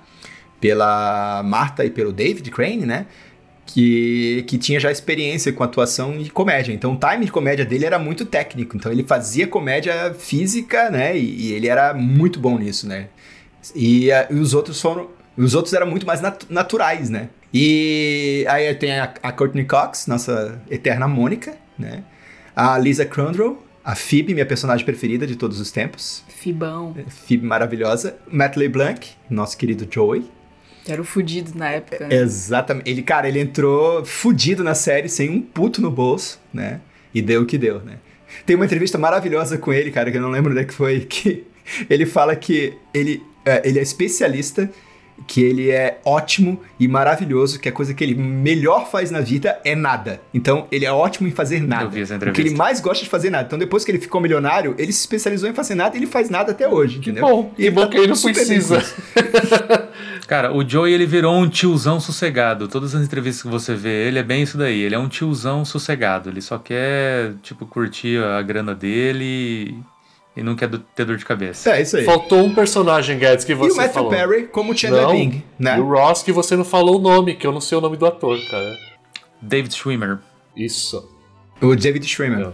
[0.60, 3.06] pela Martha e pelo David Crane, né?
[3.71, 6.73] Que, que tinha já experiência com atuação e comédia.
[6.73, 8.75] Então o time de comédia dele era muito técnico.
[8.75, 11.15] Então ele fazia comédia física, né?
[11.15, 13.10] E, e ele era muito bom nisso, né?
[13.75, 15.12] E, ah, e os outros foram.
[15.38, 17.29] Os outros eram muito mais nat- naturais, né?
[17.53, 22.03] E aí tem a, a Courtney Cox, nossa eterna Mônica, né?
[22.55, 26.23] A Lisa Crandall, a Phoebe, minha personagem preferida de todos os tempos.
[26.27, 26.95] Fibão.
[27.08, 28.17] Phoebe maravilhosa.
[28.32, 30.25] Matt LeBlanc, nosso querido Joey.
[30.91, 32.08] Era o fudido na época.
[32.08, 32.15] né?
[32.15, 32.89] Exatamente.
[32.89, 36.82] Ele, cara, ele entrou fudido na série, sem um puto no bolso, né?
[37.13, 37.97] E deu o que deu, né?
[38.45, 41.02] Tem uma entrevista maravilhosa com ele, cara, que eu não lembro onde é que foi,
[41.10, 41.43] que
[41.89, 44.69] ele fala que ele é, ele é especialista,
[45.27, 49.60] que ele é ótimo e maravilhoso, que a coisa que ele melhor faz na vida
[49.63, 50.21] é nada.
[50.34, 51.86] Então, ele é ótimo em fazer nada.
[51.86, 52.58] Eu vi essa o que ele entrevista.
[52.58, 53.45] mais gosta de fazer nada.
[53.45, 56.29] Então, depois que ele ficou milionário, ele se especializou em fazer nada e ele faz
[56.29, 57.25] nada até hoje, entendeu?
[57.25, 58.84] bom, E que bom tá que ele não precisa.
[60.27, 62.67] Cara, o Joey ele virou um tiozão sossegado.
[62.67, 64.82] Todas as entrevistas que você vê, ele é bem isso daí.
[64.82, 66.29] Ele é um tiozão sossegado.
[66.29, 69.75] Ele só quer, tipo, curtir a grana dele
[70.39, 71.71] e não quer ter dor de cabeça.
[71.71, 72.06] É, isso aí.
[72.06, 74.10] Faltou um personagem, Guedes, que E você o Matthew falou.
[74.10, 75.78] Perry como Chandler Não, Bing, né?
[75.78, 77.97] E o Ross, que você não falou o nome, que eu não sei o nome
[77.97, 78.78] do ator, cara.
[79.41, 80.19] David Schwimmer.
[80.56, 81.10] Isso.
[81.62, 82.38] O David Schwimmer.
[82.38, 82.54] Mesmo.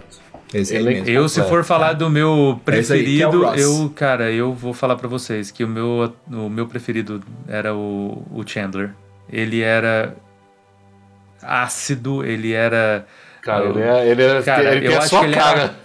[1.06, 5.08] Eu, se for falar do meu É é preferido, eu, cara, eu vou falar pra
[5.08, 8.94] vocês que o meu, o meu preferido era o, o Chandler.
[9.30, 10.16] Ele era
[11.42, 13.06] ácido, ele era.
[13.46, 15.36] Cara, eu, ele, é, ele, é, Cara, ele tem eu a acho sua que ele
[15.36, 15.76] cara.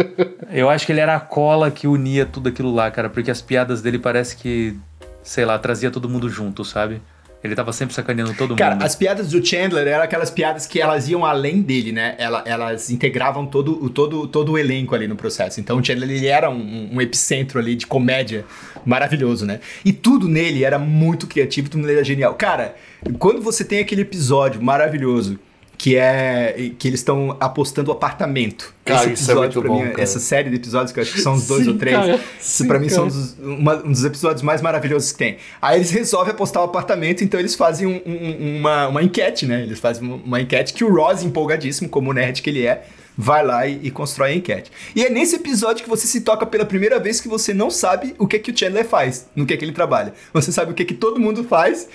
[0.50, 3.42] eu acho que ele era a cola que unia tudo aquilo lá, cara, porque as
[3.42, 4.74] piadas dele parece que,
[5.22, 7.02] sei lá, trazia todo mundo junto, sabe?
[7.44, 8.84] Ele tava sempre sacaneando todo Cara, mundo.
[8.84, 12.14] as piadas do Chandler eram aquelas piadas que elas iam além dele, né?
[12.18, 15.58] Ela- elas integravam todo, o- todo, todo o elenco ali no processo.
[15.60, 18.44] Então o Chandler ele era um, um epicentro ali de comédia
[18.84, 19.60] maravilhoso, né?
[19.84, 22.34] E tudo nele era muito criativo, tudo nele era genial.
[22.34, 22.74] Cara,
[23.18, 25.38] quando você tem aquele episódio maravilhoso
[25.82, 28.74] que é que eles estão apostando o apartamento.
[28.84, 30.02] Cara, Esse isso é episódio, muito pra mim, bom, cara.
[30.02, 31.96] essa série de episódios que eu acho que são uns dois Sim, ou três.
[31.96, 32.20] cara.
[32.38, 33.18] Isso pra mim são cara.
[33.18, 35.38] dos, uma- um dos episódios mais maravilhosos que tem.
[35.62, 39.62] Aí eles resolvem apostar o apartamento, então eles fazem um- um- uma, uma enquete, né?
[39.62, 42.84] Eles fazem uma, enquete que o Ross, empolgadíssimo, como o nerd que ele é,
[43.16, 44.70] vai lá e, e constrói a enquete.
[44.94, 48.14] E é nesse episódio que você se toca pela primeira vez que você não sabe
[48.18, 50.12] o que, que o Chandler faz, no que, que ele trabalha.
[50.34, 51.88] Você sabe o que, que todo mundo faz,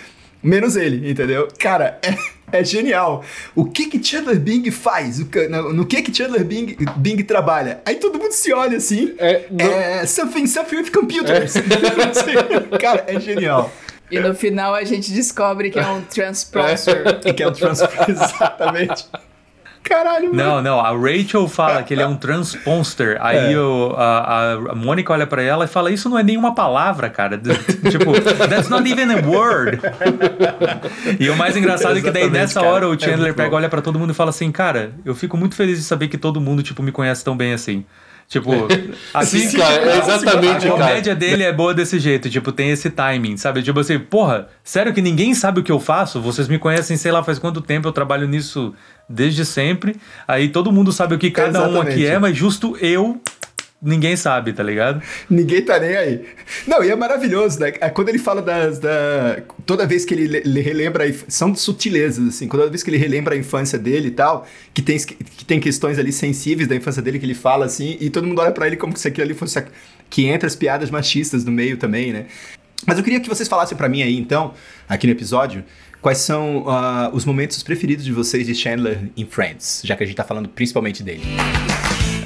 [0.45, 1.47] menos ele, entendeu?
[1.59, 3.23] Cara, é, é genial.
[3.55, 5.19] O que que Chandler Bing faz?
[5.19, 7.81] O que- no, no que que Chandler Bing, Bing trabalha?
[7.85, 9.13] Aí todo mundo se olha assim.
[9.17, 11.53] É, não- É, something, something with computers.
[12.79, 13.71] Cara, é genial.
[14.11, 17.19] E no final a gente descobre que é um transposer.
[17.35, 19.05] que é o transfer, exatamente.
[19.87, 20.35] Caralho, mano.
[20.35, 23.17] Não, não, a Rachel fala que ele é um transponster.
[23.21, 23.59] Aí É.
[23.59, 27.37] o- a, a Mônica olha pra ela e fala: Isso não é nenhuma palavra, cara.
[27.91, 28.11] tipo,
[28.49, 29.79] that's not even a word.
[31.19, 32.71] e o mais engraçado é que daí nessa cara.
[32.73, 33.55] hora o É Chandler muito pega, bom.
[33.57, 36.17] olha pra todo mundo e fala assim: Cara, eu fico muito feliz de saber que
[36.17, 37.85] todo mundo, tipo, me conhece tão bem assim.
[38.27, 38.51] Tipo,
[39.13, 40.71] assim, Sim, cara, é exatamente, a cara.
[40.71, 43.61] comédia dele é boa desse jeito, tipo, tem esse timing, sabe?
[43.61, 46.19] Tipo assim, porra, sério que ninguém sabe o que eu faço?
[46.19, 48.73] Vocês me conhecem, sei lá, faz quanto tempo eu trabalho nisso
[49.07, 49.95] desde sempre.
[50.27, 52.05] Aí todo mundo sabe o que cada um aqui Exatamente.
[52.07, 53.21] é, mas justo eu,
[53.85, 55.01] ninguém sabe, tá ligado?
[55.29, 56.25] Ninguém tá nem aí.
[56.67, 57.71] Não, e é maravilhoso, né?
[57.71, 58.79] Quando ele fala das.
[58.79, 59.37] Da...
[59.65, 61.05] Toda vez que ele, le- ele relembra.
[61.27, 62.47] São sutilezas, assim.
[62.47, 65.97] Toda vez que ele relembra a infância dele e tal, que tem, que tem questões
[65.99, 68.75] ali sensíveis da infância dele que ele fala assim, e todo mundo olha pra ele
[68.75, 69.59] como se aquilo ali fosse.
[69.59, 69.65] a-
[70.09, 72.25] Que entra as piadas machistas no meio também, né?
[72.85, 74.53] Mas eu queria que vocês falassem pra mim aí, então,
[74.87, 75.63] aqui no episódio,
[76.01, 80.05] quais são ah, os momentos preferidos de vocês de Chandler em Friends, já que a
[80.05, 81.23] gente tá falando principalmente dele.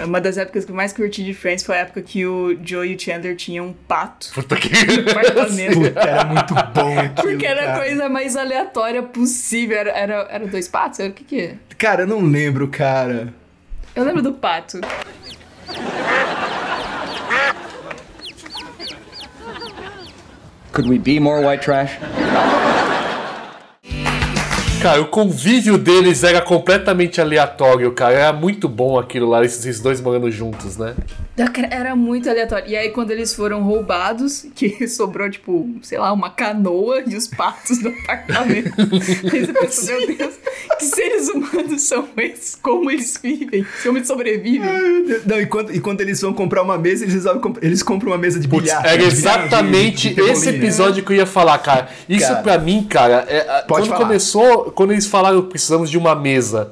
[0.05, 2.87] Uma das épocas que eu mais curti de Friends foi a época que o Joe
[2.87, 4.69] e o Chandler tinham um pato Puta que.
[4.69, 9.77] Puta, era muito bom aquilo, Porque era a coisa mais aleatória possível.
[9.77, 10.99] Era, era, era dois patos?
[10.99, 11.55] Era o que que é?
[11.77, 13.33] Cara, eu não lembro, cara.
[13.95, 14.79] Eu lembro do pato.
[20.71, 21.97] Could we be more white trash?
[24.81, 28.13] Cara, o convívio deles era completamente aleatório, cara.
[28.13, 30.95] Era muito bom aquilo lá, esses dois morando juntos, né?
[31.69, 32.67] Era muito aleatório.
[32.69, 37.27] E aí, quando eles foram roubados, que sobrou, tipo, sei lá, uma canoa e os
[37.27, 38.71] patos no apartamento.
[39.31, 40.33] aí você pensa, meu Deus,
[40.77, 42.55] que seres humanos são esses?
[42.55, 43.65] Como eles vivem?
[43.83, 44.69] Como eles sobrevivem?
[45.25, 48.11] Não, e quando, e quando eles vão comprar uma mesa, eles resolvem comp- eles compram
[48.11, 48.85] uma mesa de bilhar.
[48.85, 51.89] Era exatamente De- de- de esse episódio que eu ia falar, cara.
[52.07, 52.41] Isso Cara.
[52.41, 53.99] pra mim, cara, é, quando falar.
[53.99, 56.71] começou, quando eles falaram precisamos de uma mesa.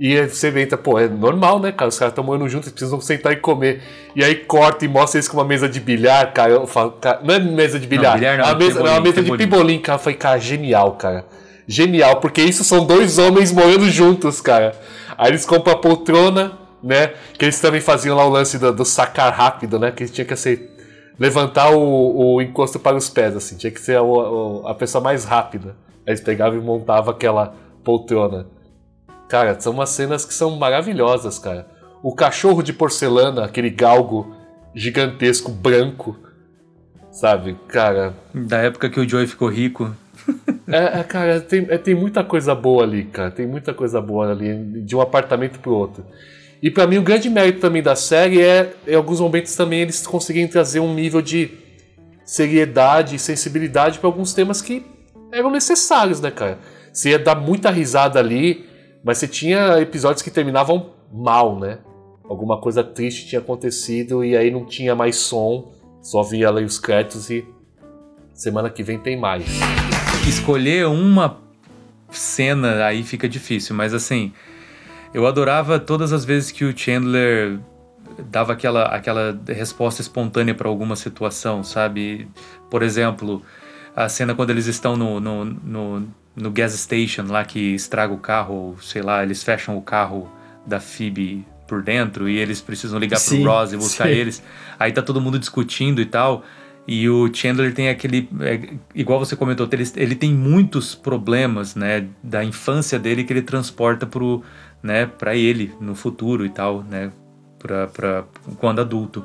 [0.00, 1.88] E aí você entra, pô, é normal, né, cara?
[1.88, 3.82] Os caras estão morando juntos, eles precisam sentar e comer.
[4.14, 6.52] E aí corta e mostra eles com uma mesa de bilhar, cara.
[6.52, 8.92] Eu falo, cara, não é mesa de bilhar, bilhar não, é uma mesa, pebolim, é
[8.92, 9.96] uma mesa de pibolim, cara.
[9.98, 11.24] Eu falei, cara, genial, cara.
[11.66, 14.72] Genial, porque isso são dois homens morando juntos, cara.
[15.16, 17.08] Aí eles compram a poltrona, né?
[17.36, 19.90] Que eles também faziam lá o lance do, do sacar rápido, né?
[19.90, 20.70] Que eles tinham que ser,
[21.18, 23.56] levantar o, o encosto para os pés, assim.
[23.56, 25.70] Tinha que ser a, o- a pessoa mais rápida.
[26.06, 27.52] Aí eles pegavam e montavam aquela
[27.84, 28.46] poltrona.
[29.28, 31.66] Cara, são umas cenas que são maravilhosas, cara.
[32.02, 34.34] O cachorro de porcelana, aquele galgo
[34.74, 36.16] gigantesco branco,
[37.10, 37.56] sabe?
[37.68, 39.94] Cara, Da época que o Joey ficou rico.
[40.68, 43.30] é, é, cara, tem, é, tem muita coisa boa ali, cara.
[43.30, 46.04] Tem muita coisa boa ali, de um apartamento pro outro.
[46.62, 50.06] E pra mim, o grande mérito também da série é, em alguns momentos também, eles
[50.06, 51.50] conseguirem trazer um nível de
[52.24, 54.84] seriedade e sensibilidade pra alguns temas que
[55.32, 56.58] eram necessários, né, cara?
[56.92, 58.67] Você ia dar muita risada ali,
[59.02, 61.78] mas você tinha episódios que terminavam mal, né?
[62.28, 66.78] Alguma coisa triste tinha acontecido e aí não tinha mais som, só via ali os
[66.78, 67.46] créditos e
[68.34, 69.44] semana que vem tem mais.
[70.26, 71.38] Escolher uma
[72.10, 74.32] cena aí fica difícil, mas assim,
[75.12, 77.58] eu adorava todas as vezes que o Chandler
[78.30, 82.28] dava aquela, aquela resposta espontânea para alguma situação, sabe?
[82.70, 83.42] Por exemplo,
[83.94, 86.08] a cena quando eles estão no, no, no,
[86.40, 90.30] no gas station lá que estraga o carro, ou sei lá, eles fecham o carro
[90.66, 94.14] da Phoebe por dentro e eles precisam ligar Sim, pro Ross e buscar sim.
[94.14, 94.42] eles.
[94.78, 96.44] Aí tá todo mundo discutindo e tal.
[96.86, 98.26] E o Chandler tem aquele.
[98.40, 102.06] é, igual você comentou, ele, ele tem muitos problemas, né?
[102.22, 104.42] Da infância dele que ele transporta pro,
[104.82, 107.12] né, pra ele no futuro e tal, né?
[107.58, 108.24] Pra, pra,
[108.56, 109.22] quando adulto.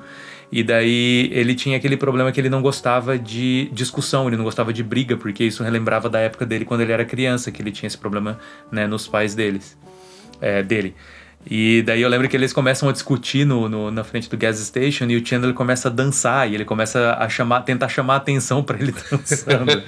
[0.56, 4.72] E daí ele tinha aquele problema que ele não gostava de discussão, ele não gostava
[4.72, 7.88] de briga, porque isso relembrava da época dele quando ele era criança, que ele tinha
[7.88, 8.38] esse problema
[8.72, 9.76] né, nos pais deles,
[10.40, 10.94] é, dele.
[11.50, 14.58] E daí eu lembro que eles começam a discutir no, no- na frente do gas
[14.60, 18.18] station e o Chandler começa a dançar e ele começa a chamar, tentar chamar a
[18.18, 19.84] atenção pra ele dançando.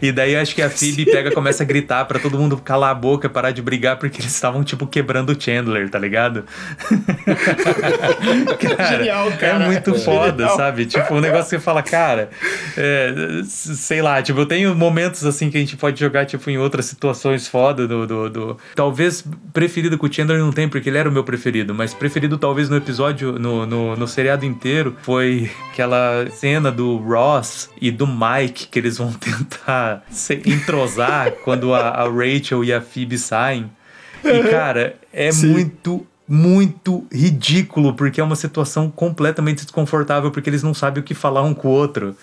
[0.00, 2.94] e daí acho que a Phoebe pega, começa a gritar pra todo mundo calar a
[2.94, 6.44] boca, parar de brigar porque eles estavam tipo quebrando o Chandler, tá ligado?
[8.76, 9.64] cara, Genial, cara.
[9.64, 10.56] É muito foda, Genial.
[10.56, 10.86] sabe?
[10.86, 12.30] Tipo, um negócio que você fala, cara,
[12.76, 13.12] é,
[13.44, 16.84] sei lá, tipo, eu tenho momentos assim que a gente pode jogar, tipo, em outras
[16.86, 21.08] situações foda do, do, do- Talvez preferido com o Chandler não tem, porque ele era
[21.08, 26.26] o meu preferido, mas preferido talvez no episódio, no, no, no seriado inteiro, foi aquela
[26.30, 32.04] cena do Ross e do Mike que eles vão tentar se entrosar quando a, a
[32.08, 33.70] Rachel e a Phoebe saem.
[34.22, 35.52] E, cara, é Sim.
[35.52, 41.14] muito, muito ridículo, porque é uma situação completamente desconfortável, porque eles não sabem o que
[41.14, 42.14] falar um com o outro.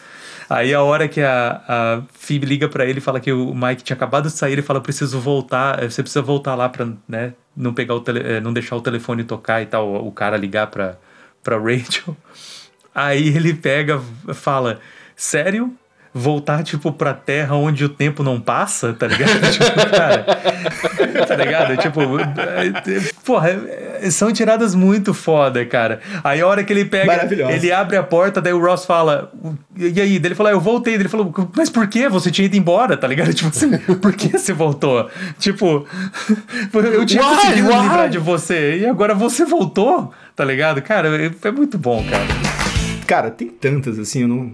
[0.50, 3.84] Aí a hora que a, a Phoebe liga pra ele e fala que o Mike
[3.84, 7.34] tinha acabado de sair, ele fala, preciso voltar, eh, você precisa voltar lá pra, né,
[7.58, 10.68] não pegar o tele, eh, não deixar o telefone tocar e tal, o cara ligar
[10.68, 10.98] pra,
[11.44, 12.16] pra Rachel.
[12.94, 14.00] Aí ele pega,
[14.34, 14.80] fala,
[15.16, 15.76] sério?
[16.18, 19.40] Voltar, tipo, pra terra onde o tempo não passa, tá ligado?
[19.52, 20.26] tipo, cara,
[21.28, 21.78] tá ligado?
[21.78, 26.00] Tipo, é, porra, é, são tiradas muito foda, cara.
[26.24, 29.32] Aí a hora que ele pega, ele abre a porta, daí o Ross fala,
[29.76, 30.18] e aí?
[30.20, 30.94] Daí ele falou, "Ah, eu voltei.
[30.94, 32.10] Daí ele falou, mas por que?
[32.10, 33.32] Você tinha ido embora, tá ligado?
[33.38, 35.10] Tipo assim, por que você voltou?
[35.38, 35.86] Tipo,
[36.74, 37.36] eu tinha Why?
[37.36, 37.82] conseguido me Why?
[37.84, 40.82] livrar de você, e agora você voltou, tá ligado?
[40.82, 42.26] Cara, é é muito bom, cara.
[43.06, 44.52] Cara, tem tantas, assim, eu não.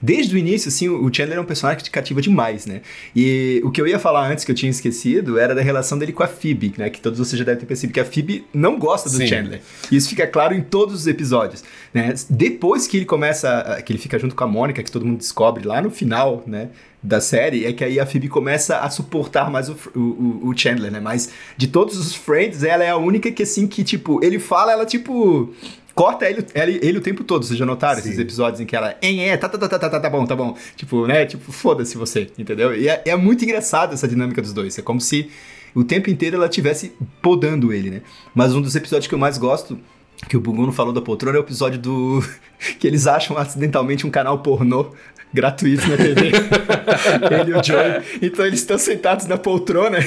[0.00, 2.82] Desde o início, assim, o Chandler é um personagem que te cativa demais, né?
[3.14, 6.12] E o que eu ia falar antes, que eu tinha esquecido, era da relação dele
[6.12, 6.90] com a Phoebe, né?
[6.90, 9.26] Que todos vocês já devem ter percebido que a Phoebe não gosta do Sim.
[9.26, 9.60] Chandler.
[9.90, 12.14] E isso fica claro em todos os episódios, né?
[12.28, 15.66] Depois que ele começa, que ele fica junto com a Mônica, que todo mundo descobre
[15.66, 16.68] lá no final, né?
[17.02, 20.90] Da série, é que aí a Phoebe começa a suportar mais o, o, o Chandler,
[20.90, 20.98] né?
[20.98, 24.72] Mas de todos os Friends, ela é a única que, assim, que, tipo, ele fala,
[24.72, 25.54] ela, tipo
[25.96, 27.44] corta ele, ele, ele o tempo todo.
[27.44, 30.10] Vocês já notaram esses episódios em que ela, é, tá, tá, tá, tá, tá, tá,
[30.10, 30.54] bom, tá bom.
[30.76, 31.24] Tipo, né?
[31.24, 32.76] Tipo, foda-se você, entendeu?
[32.76, 34.78] E é, é muito engraçado essa dinâmica dos dois.
[34.78, 35.30] É como se
[35.74, 38.02] o tempo inteiro ela estivesse podando ele, né?
[38.34, 39.80] Mas um dos episódios que eu mais gosto,
[40.28, 42.22] que o Buguno falou da poltrona, é o episódio do.
[42.78, 44.92] que eles acham acidentalmente um canal pornô
[45.32, 46.30] gratuito na TV.
[47.40, 48.02] ele e o Joey.
[48.20, 49.98] Então eles estão sentados na poltrona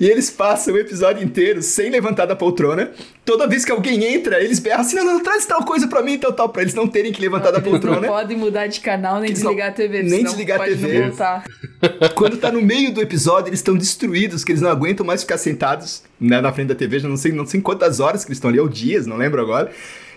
[0.00, 2.90] e eles passam o episódio inteiro sem levantar da poltrona.
[3.24, 6.18] Toda vez que alguém entra, eles berram assim: não, não, traz tal coisa pra mim,
[6.18, 8.06] tal, tal, pra eles não terem que levantar da Não poltrona.
[8.06, 10.02] podem mudar de canal nem Eles não- desligar a TV.
[10.02, 10.98] nem desligar a TV.
[11.00, 11.44] Não voltar.
[12.14, 15.38] Quando tá no meio do episódio, eles estão destruídos, que eles não aguentam mais ficar
[15.38, 16.98] sentados né, na frente da TV.
[16.98, 19.40] Já não sei, não sei quantas horas que eles estão ali, ou dias, não lembro
[19.40, 19.70] agora.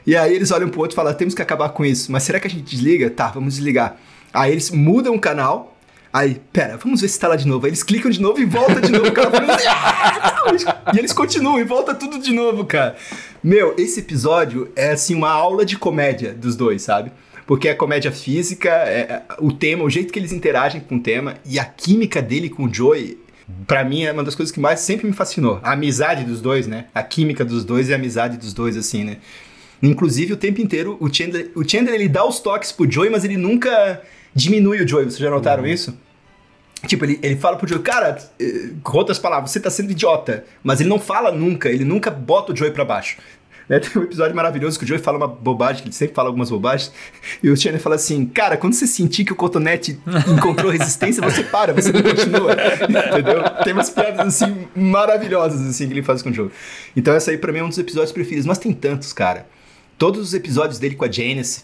[0.06, 2.12] E aí eles olham pro outro e falam: temos que acabar com isso.
[2.12, 3.10] Mas será que a gente desliga?
[3.10, 3.98] Tá, vamos desligar.
[4.34, 5.73] Aí eles mudam o canal.
[6.14, 7.66] Aí, pera, vamos ver se tá lá de novo.
[7.66, 9.12] Aí eles clicam de novo e volta de novo.
[9.12, 12.96] Cara assim, "Ah!" e eles continuam e volta tudo de novo, cara.
[13.44, 17.12] Meu, esse episódio é assim uma aula de comédia dos dois, sabe?
[17.48, 21.00] Porque é comédia física, é, é, o tema, o jeito que eles interagem com o
[21.00, 23.18] tema e a química dele com o Joey,
[23.66, 25.60] pra mim é uma das coisas que mais sempre me fascinou.
[25.64, 26.86] A amizade dos dois, né?
[26.94, 29.18] A química dos dois e a amizade dos dois, assim, né?
[29.82, 33.26] Inclusive, o tempo inteiro, o Chandler, o Chandler ele dá os toques pro Joey, mas
[33.26, 34.02] ele nunca
[34.34, 35.06] diminui o Joey.
[35.06, 35.98] Vocês já notaram isso?
[36.88, 40.44] Tipo, ele, ele fala pro Joey, cara, eh, com outras palavras, você tá sendo idiota.
[40.62, 43.18] Mas ele não fala nunca, ele nunca bota o Joey pra baixo.
[43.70, 46.28] Né, Tem um episódio maravilhoso que o Joey fala uma bobagem, que ele sempre fala
[46.28, 46.92] algumas bobagens,
[47.42, 51.46] e o Chandler fala assim, cara, quando você sentir que o cotonete encontrou resistência, você
[51.46, 52.52] para, você não continua.
[53.10, 53.42] Entendeu?
[53.64, 56.52] Tem umas piadas, assim, maravilhosas, assim, que ele faz com o Joey.
[56.94, 59.48] Então essa aí, pra mim, é um dos episódios preferidos, mas tem tantos, cara.
[59.98, 61.64] Todos os episódios dele com a Janice,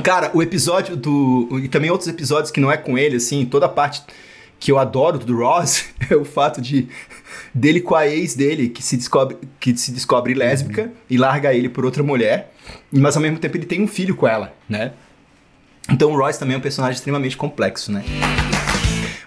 [0.00, 1.60] Cara, o episódio do.
[1.62, 4.02] E também outros episódios que não é com ele, assim, toda a parte
[4.58, 6.88] que eu adoro do Ross é o fato de
[7.52, 11.68] dele com a ex dele, que se descobre, que se descobre lésbica e larga ele
[11.68, 12.52] por outra mulher,
[12.90, 14.92] mas ao mesmo tempo ele tem um filho com ela, né?
[15.90, 18.04] Então o Ross também é um personagem extremamente complexo, né?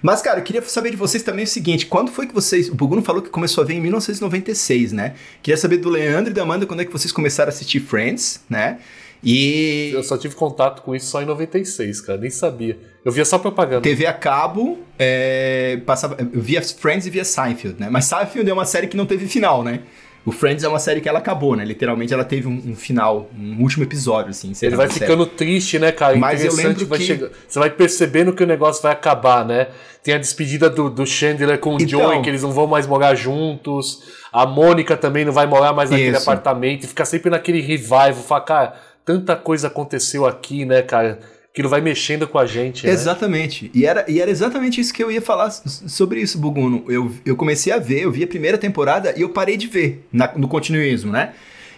[0.01, 2.69] Mas, cara, eu queria saber de vocês também o seguinte: quando foi que vocês.
[2.69, 5.15] O Buguno falou que começou a ver em 1996, né?
[5.41, 8.43] Queria saber do Leandro e da Amanda quando é que vocês começaram a assistir Friends,
[8.49, 8.78] né?
[9.26, 9.92] E.
[9.94, 12.20] Eu só tive contato com isso só em 96, cara.
[12.20, 12.78] Nem sabia.
[13.04, 13.82] Eu via só propaganda.
[13.82, 17.88] TV a cabo, é, passava, via Friends e via Seinfeld, né?
[17.90, 19.82] Mas Seinfeld é uma série que não teve final, né?
[20.26, 21.64] O Friends é uma série que ela acabou, né?
[21.64, 24.54] Literalmente ela teve um, um final, um último episódio, assim.
[24.60, 25.02] Ele vai a série.
[25.02, 26.18] ficando triste, né, cara?
[26.18, 29.68] Mas eu Interessante, lembro vai que- Você vai percebendo que o negócio vai acabar, né?
[30.02, 32.88] Tem a despedida do, do Chandler com o Então- Joey, que eles não vão mais
[32.88, 34.02] morar juntos.
[34.34, 36.28] A Mônica também não vai morar mais naquele Isso.
[36.28, 36.86] apartamento.
[36.86, 38.14] E fica sempre naquele revival.
[38.16, 38.74] Fala, cara,
[39.06, 41.20] tanta coisa aconteceu aqui, né, cara?
[41.52, 42.91] Aquilo vai mexendo com a gente, né?
[42.91, 43.72] Exatamente.
[43.74, 46.84] E era, e era exatamente isso que eu ia falar sobre isso, Buguno.
[46.89, 50.06] Eu, eu comecei a ver, eu vi a primeira temporada e eu parei de ver
[50.12, 51.34] na- no continuismo, né?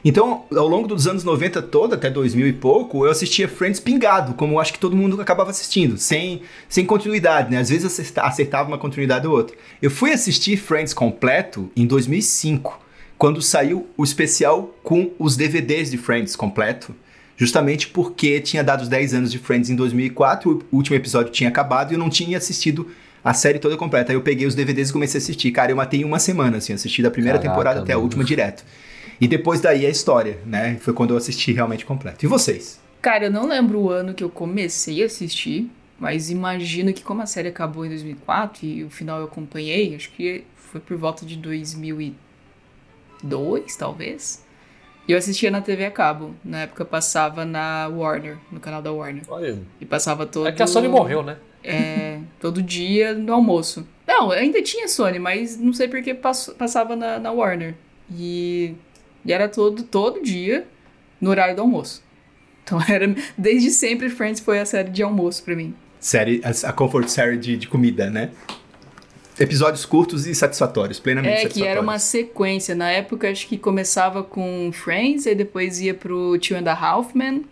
[0.06, 4.34] Então, ao longo dos anos 90 todo, até 2000 e pouco, eu assistia Friends pingado,
[4.36, 7.60] como acho que todo mundo acabava assistindo, sem, sem continuidade, né?
[7.60, 9.56] Às vezes acerta- acertava uma continuidade ou outra.
[9.82, 12.80] Eu fui assistir Friends completo em 2005,
[13.18, 16.96] quando saiu o especial com os DVDs de Friends completo,
[17.38, 21.50] justamente porque tinha dado os 10 anos de Friends em 2004, o último episódio tinha
[21.50, 22.90] acabado e eu não tinha assistido
[23.24, 24.12] a série toda completa.
[24.12, 25.52] Aí eu peguei os DVDs e comecei a assistir.
[25.52, 28.24] Cara, eu matei em uma semana, assim, assisti da primeira Caraca, temporada até a última
[28.24, 28.66] direto.
[29.22, 30.78] E depois daí a história, né?
[30.80, 32.26] Foi quando eu assisti realmente completo.
[32.26, 32.80] E vocês?
[33.02, 35.70] Cara, eu não lembro o ano que eu comecei a assistir,
[36.00, 40.10] mas imagino que como a série acabou em 2004 e o final eu acompanhei, acho
[40.12, 44.46] que foi por volta de 2002, talvez.
[45.08, 46.36] E eu assistia na TV a cabo.
[46.44, 49.24] Na época passava na Warner, no canal da Warner.
[49.30, 50.48] Olha, E passava todo...
[50.48, 51.38] é que a Sony morreu, né?
[51.64, 53.88] É, todo dia no almoço.
[54.08, 57.76] Não, ainda tinha Sony, mas não sei porque pass- passava na, na Warner.
[58.12, 58.76] E,
[59.26, 60.66] e era todo, todo dia
[61.20, 62.04] no horário do almoço.
[62.64, 63.14] Então era.
[63.38, 65.74] Desde sempre Friends foi a série de almoço pra mim.
[66.00, 68.30] Série, a, a comfort série de, de comida, né?
[69.40, 71.72] Episódios curtos e satisfatórios, plenamente É, que satisfatórios.
[71.78, 72.74] era uma sequência.
[72.76, 77.14] Na época, acho que começava com Friends, aí depois ia pro Two and a Half
[77.14, 77.46] Men.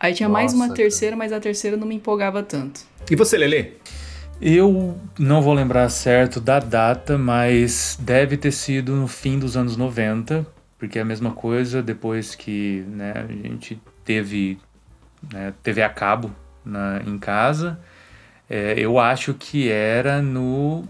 [0.00, 2.80] Aí tinha mais uma Nossa, terceira, mas a terceira não me empolgava tanto.
[3.10, 3.72] E você, Lelê?
[4.40, 9.76] Eu não vou lembrar certo da data, mas deve ter sido no fim dos anos
[9.76, 10.44] 90,
[10.78, 14.58] porque é a mesma coisa depois que né, a gente teve
[15.32, 16.32] né, TV a cabo
[16.64, 17.78] na, em casa.
[18.50, 20.82] É, eu acho que era no,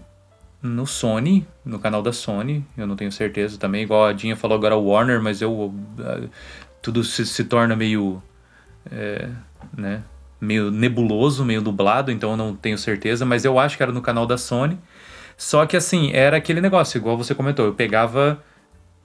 [0.63, 3.83] no Sony, no canal da Sony, eu não tenho certeza também.
[3.83, 5.73] Igual a Dinha falou agora, Warner, mas eu.
[5.99, 6.27] ah,
[6.81, 8.23] Tudo se, se torna meio.
[8.91, 9.29] é,
[9.77, 10.03] né,
[10.41, 14.01] meio nebuloso, meio dublado, então eu não tenho certeza, mas eu acho que era no
[14.01, 14.77] canal da Sony.
[15.37, 18.43] Só que assim, era aquele negócio, igual você comentou, eu pegava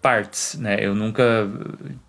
[0.03, 0.79] partes, né?
[0.85, 1.23] Eu nunca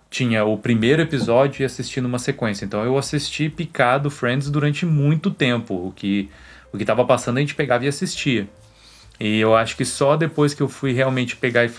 [0.09, 2.65] tinha o primeiro episódio e assisti numa sequência.
[2.65, 5.87] Então eu assisti picado Friends durante muito tempo.
[5.87, 6.29] O que
[6.71, 8.47] o que tava passando a gente pegava e assistia.
[9.19, 11.69] E eu acho que só depois que eu fui realmente pegar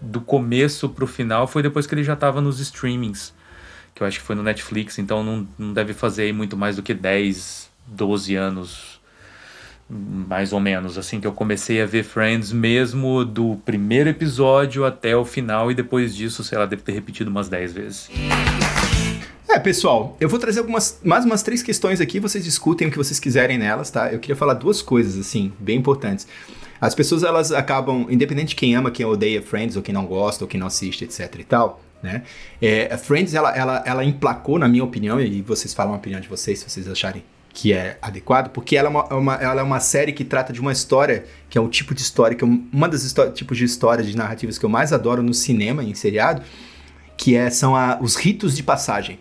[0.00, 3.34] do começo pro final foi depois que ele já tava nos streamings.
[3.94, 6.82] Que eu acho que foi no Netflix, então não, não deve fazer muito mais do
[6.82, 8.94] que 10, 12 anos
[9.88, 15.14] mais ou menos, assim, que eu comecei a ver Friends mesmo do primeiro episódio até
[15.14, 18.10] o final e depois disso, sei lá, deve ter repetido umas 10 vezes.
[19.48, 22.96] É, pessoal, eu vou trazer algumas, mais umas três questões aqui, vocês discutem o que
[22.96, 24.10] vocês quiserem nelas, tá?
[24.10, 26.26] Eu queria falar duas coisas, assim, bem importantes.
[26.86, 30.44] As pessoas, elas acabam, independente de quem ama, quem odeia Friends, ou quem não gosta,
[30.44, 32.22] ou quem não assiste, etc e tal, né?
[32.60, 36.28] É, Friends, ela, ela, ela emplacou, na minha opinião, e vocês falam a opinião de
[36.28, 37.22] vocês, se vocês acharem
[37.52, 40.60] que é adequado, porque ela é uma, uma- ela é uma série que trata de
[40.60, 44.06] uma história, que é um tipo de história, que é uma das tipos de histórias,
[44.08, 46.42] de narrativas que eu mais adoro no cinema, em seriado,
[47.16, 49.20] que é, são a- os ritos de passagem.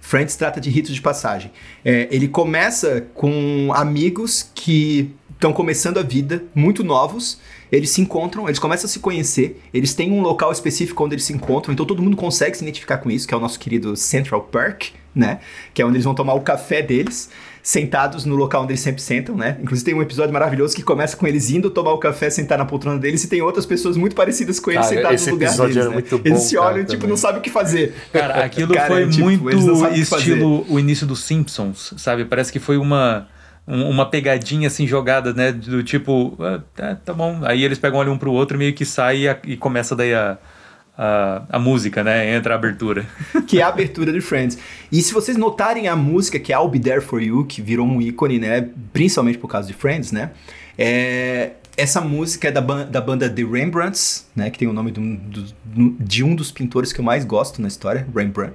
[0.00, 1.50] Friends trata de ritos de passagem.
[1.84, 5.10] É, ele começa com amigos que
[5.44, 7.38] estão começando a vida, muito novos.
[7.70, 9.60] Eles se encontram, eles começam a se conhecer.
[9.74, 12.98] Eles têm um local específico onde eles se encontram, então todo mundo consegue se identificar
[12.98, 15.40] com isso, que é o nosso querido Central Park, né?
[15.74, 17.28] Que é onde eles vão tomar o café deles,
[17.62, 19.58] sentados no local onde eles sempre sentam, né?
[19.60, 22.64] Inclusive tem um episódio maravilhoso que começa com eles indo tomar o café, sentar na
[22.64, 25.48] poltrona deles, e tem outras pessoas muito parecidas com eles Cara, sentadas esse no lugar
[25.48, 25.86] episódio deles.
[25.86, 25.94] era né?
[25.94, 27.08] muito bom, eles se cara, olham, tipo, também.
[27.10, 27.94] não sabem o que fazer.
[28.12, 32.24] Cara, aquilo Cara, foi tipo, muito estilo o início dos Simpsons, sabe?
[32.24, 33.28] Parece que foi uma
[33.66, 35.52] um- uma pegadinha assim jogada, né?
[35.52, 37.40] Do tipo, ah, tá, tá bom.
[37.44, 40.12] Aí eles pegam ali um pro outro, meio que sai e, a- e começa daí
[40.14, 40.38] a,
[40.96, 42.34] a, a música, né?
[42.36, 43.06] Entra a abertura.
[43.46, 44.58] que é a abertura de Friends.
[44.92, 47.86] E se vocês notarem a música, que é I'll Be There For You, que virou
[47.86, 48.68] um ícone, né?
[48.92, 50.30] Principalmente por causa de Friends, né?
[50.78, 54.50] É, essa música é da, da banda The Rembrandts, né?
[54.50, 55.54] Que tem o nome de um, dos-
[55.98, 58.52] de um dos pintores que eu mais gosto na história, Rembrandt.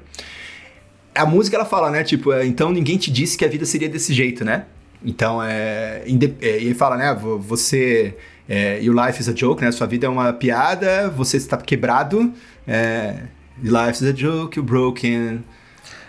[1.15, 2.03] A música, ela fala, né?
[2.03, 4.65] Tipo, é, então ninguém te disse que a vida seria desse jeito, né?
[5.03, 6.03] Então, é...
[6.05, 7.13] inde- é, E ele fala, né?
[7.13, 8.15] vo- Você...
[8.51, 9.71] É, your life is a joke, né?
[9.71, 12.33] Sua vida é uma piada, você está quebrado.
[12.67, 13.13] É,
[13.61, 15.43] life is a joke, you're broken.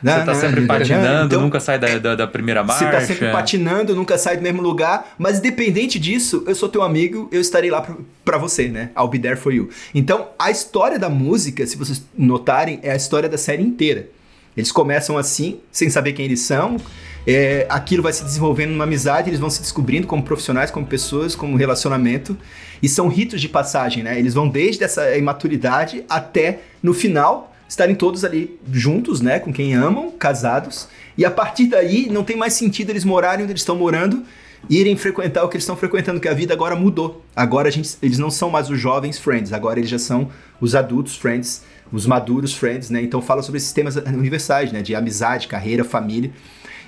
[0.02, 2.86] Você tá sempre patinando, Então, nunca sai da, da, da primeira marcha.
[2.86, 6.80] você tá sempre patinando, nunca sai do mesmo lugar, mas independente disso, eu sou teu
[6.82, 7.86] amigo, eu estarei lá
[8.24, 8.88] pra você, né?
[8.98, 9.68] I'll be there for you.
[9.94, 14.08] Então, a história da música, se vocês notarem, é a história da série inteira.
[14.56, 16.78] Eles começam assim, sem saber quem eles são.
[17.26, 21.34] É, aquilo vai se desenvolvendo numa amizade, eles vão se descobrindo como profissionais, como pessoas,
[21.34, 22.36] como relacionamento.
[22.82, 24.18] E são ritos de passagem, né?
[24.18, 29.74] Eles vão desde essa imaturidade até no final estarem todos ali juntos, né, com quem
[29.74, 33.76] amam, casados, e a partir daí não tem mais sentido eles morarem onde eles estão
[33.76, 34.24] morando,
[34.68, 37.24] irem frequentar o que eles estão frequentando, que a vida agora mudou.
[37.34, 40.28] Agora gente, eles não são mais os jovens friends, agora eles já são
[40.60, 41.62] os adultos friends,
[41.92, 43.02] os maduros friends, né?
[43.02, 46.32] Então fala sobre esses temas universais, né, de amizade, carreira, família.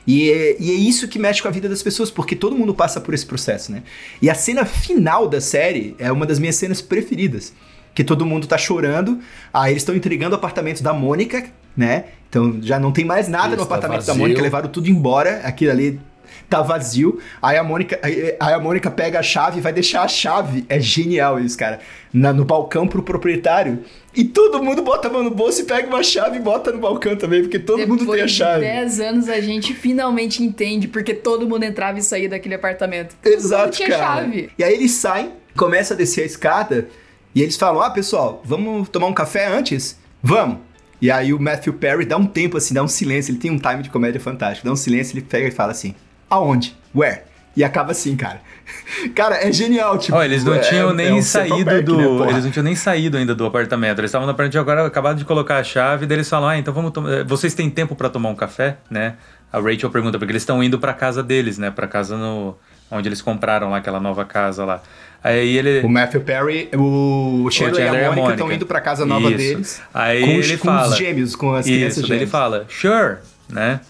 [0.06, 2.74] E é, e é isso que mexe com a vida das pessoas, porque todo mundo
[2.74, 3.82] passa por esse processo, né?
[4.20, 7.52] E a cena final da série é uma das minhas cenas preferidas
[7.94, 9.20] que todo mundo tá chorando.
[9.52, 11.46] Aí eles estão entregando o apartamento da Mônica,
[11.76, 12.06] né?
[12.28, 14.14] Então já não tem mais nada Isso, no tá apartamento da.
[14.14, 15.40] Mônica, levaram tudo embora.
[15.44, 16.00] Aquilo ali
[16.48, 17.18] tá vazio.
[17.40, 20.64] Aí a Mônica, aí a Mônica pega a chave e vai deixar a chave.
[20.68, 21.80] É genial isso, cara.
[22.12, 23.80] Na- no balcão pro proprietário.
[24.14, 26.78] E todo mundo bota a mão no bolso e pega uma chave e bota no
[26.78, 28.60] balcão também, porque todo mundo tem a de chave.
[28.60, 33.16] 10 anos a gente finalmente entende porque todo mundo entrava e saía daquele apartamento.
[33.24, 34.16] Exato, tinha cara.
[34.22, 34.50] chave.
[34.58, 36.88] E aí eles saem, começam a descer a escada
[37.34, 39.96] e eles falam: Ah, pessoal, vamos tomar um café antes?
[40.22, 40.58] Vamos.
[41.00, 43.58] E aí o Matthew Perry dá um tempo assim, dá um silêncio, ele tem um
[43.58, 45.94] time de comédia fantástico, dá um silêncio, ele pega e fala assim:
[46.34, 46.76] aonde?
[46.94, 47.20] Where?
[47.56, 48.40] E acaba assim, cara.
[49.14, 50.16] Cara, é genial, tipo.
[50.16, 52.24] Ó, eles não é- tinham é nem um saído do.
[52.24, 53.98] né, eles não tinham nem saído ainda do apartamento.
[53.98, 56.72] Eles estavam no apartamento agora, acabaram de colocar a chave, daí eles falam: Ah, então
[56.72, 57.24] vamos tomar.
[57.24, 59.14] Vocês têm tempo pra tomar um café, né?
[59.52, 61.70] A Rachel pergunta, porque eles estão indo pra casa deles, né?
[61.70, 62.56] Pra casa no.
[62.90, 64.82] Onde eles compraram lá aquela nova casa lá.
[65.22, 65.80] Aí ele.
[65.84, 69.36] O Matthew Perry, o Chandler, Chandler e a Mônica estão indo pra casa nova Isso.
[69.36, 69.82] deles.
[69.92, 70.88] Aí com os, ele com fala.
[70.88, 72.30] os gêmeos, com as Isso, crianças daí ele gêmeas.
[72.30, 73.16] fala, sure,
[73.50, 73.80] né?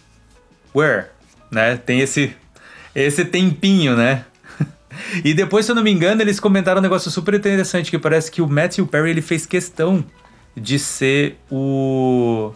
[0.74, 1.07] Where?
[1.53, 1.77] Né?
[1.77, 2.35] Tem esse,
[2.95, 4.25] esse tempinho, né?
[5.25, 8.31] e depois, se eu não me engano, eles comentaram um negócio super interessante, que parece
[8.31, 10.05] que o Matthew Perry ele fez questão
[10.57, 12.53] de ser o...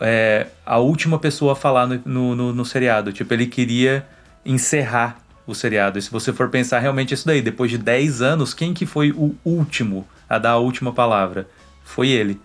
[0.00, 3.12] é, a última pessoa a falar no, no, no- no seriado.
[3.12, 4.04] Tipo, ele queria
[4.44, 5.98] encerrar o seriado.
[5.98, 9.10] E se você for pensar realmente isso daí, depois de 10 anos, quem que foi
[9.12, 11.48] o último a dar a última palavra?
[11.84, 12.40] Foi ele.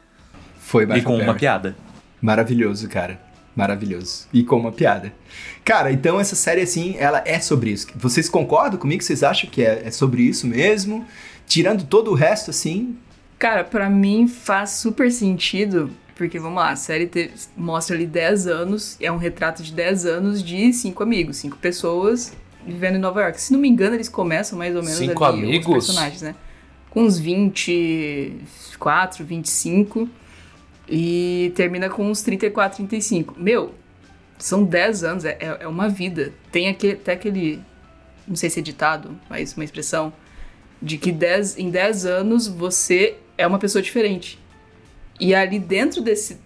[0.59, 1.39] Foi E Matthew com uma Perry.
[1.39, 1.75] piada.
[2.21, 3.19] Maravilhoso, cara.
[3.57, 4.27] Maravilhoso.
[4.31, 5.11] E com uma piada.
[5.65, 7.87] Cara, então essa série, assim, ela é sobre isso.
[7.95, 9.01] Vocês concordam comigo?
[9.03, 11.03] Vocês acham que é, é sobre isso mesmo?
[11.47, 12.95] Tirando todo o resto, assim.
[13.39, 18.45] Cara, pra mim faz super sentido, porque vamos lá, a série te- mostra ali 10
[18.47, 22.33] anos, é um retrato de 10 anos de cinco amigos, cinco pessoas
[22.65, 23.39] vivendo em Nova York.
[23.41, 25.67] Se não me engano, eles começam mais ou menos Cinco ali, amigos?
[25.67, 26.35] os personagens, né?
[26.89, 30.09] Com uns 24, 25
[30.89, 33.35] e termina com uns 34, 35.
[33.37, 33.73] Meu,
[34.37, 36.33] são 10 anos, é, é é uma vida.
[36.51, 37.59] Tem aquele, até aquele,
[38.27, 40.13] não sei se é ditado, mas uma expressão,
[40.81, 44.39] de que 10, em 10 anos você é uma pessoa diferente.
[45.19, 46.37] E ali dentro desse.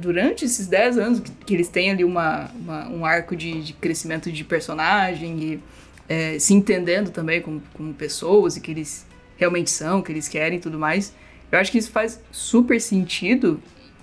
[0.00, 3.72] durante esses 10 anos que, que eles têm ali uma, uma- um arco de, de
[3.72, 5.60] crescimento de personagem e
[6.08, 10.58] é, se entendendo também como, como pessoas e que eles realmente são, que eles querem
[10.58, 11.12] e tudo mais.
[11.52, 13.60] Eu acho que isso faz super sentido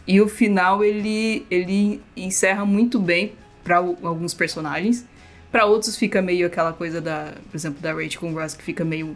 [0.07, 3.33] e o final ele, ele encerra muito bem
[3.63, 5.05] para alguns personagens.
[5.51, 8.63] Para outros fica meio aquela coisa da, por exemplo, da Rachel com o Ross que
[8.63, 9.15] fica meio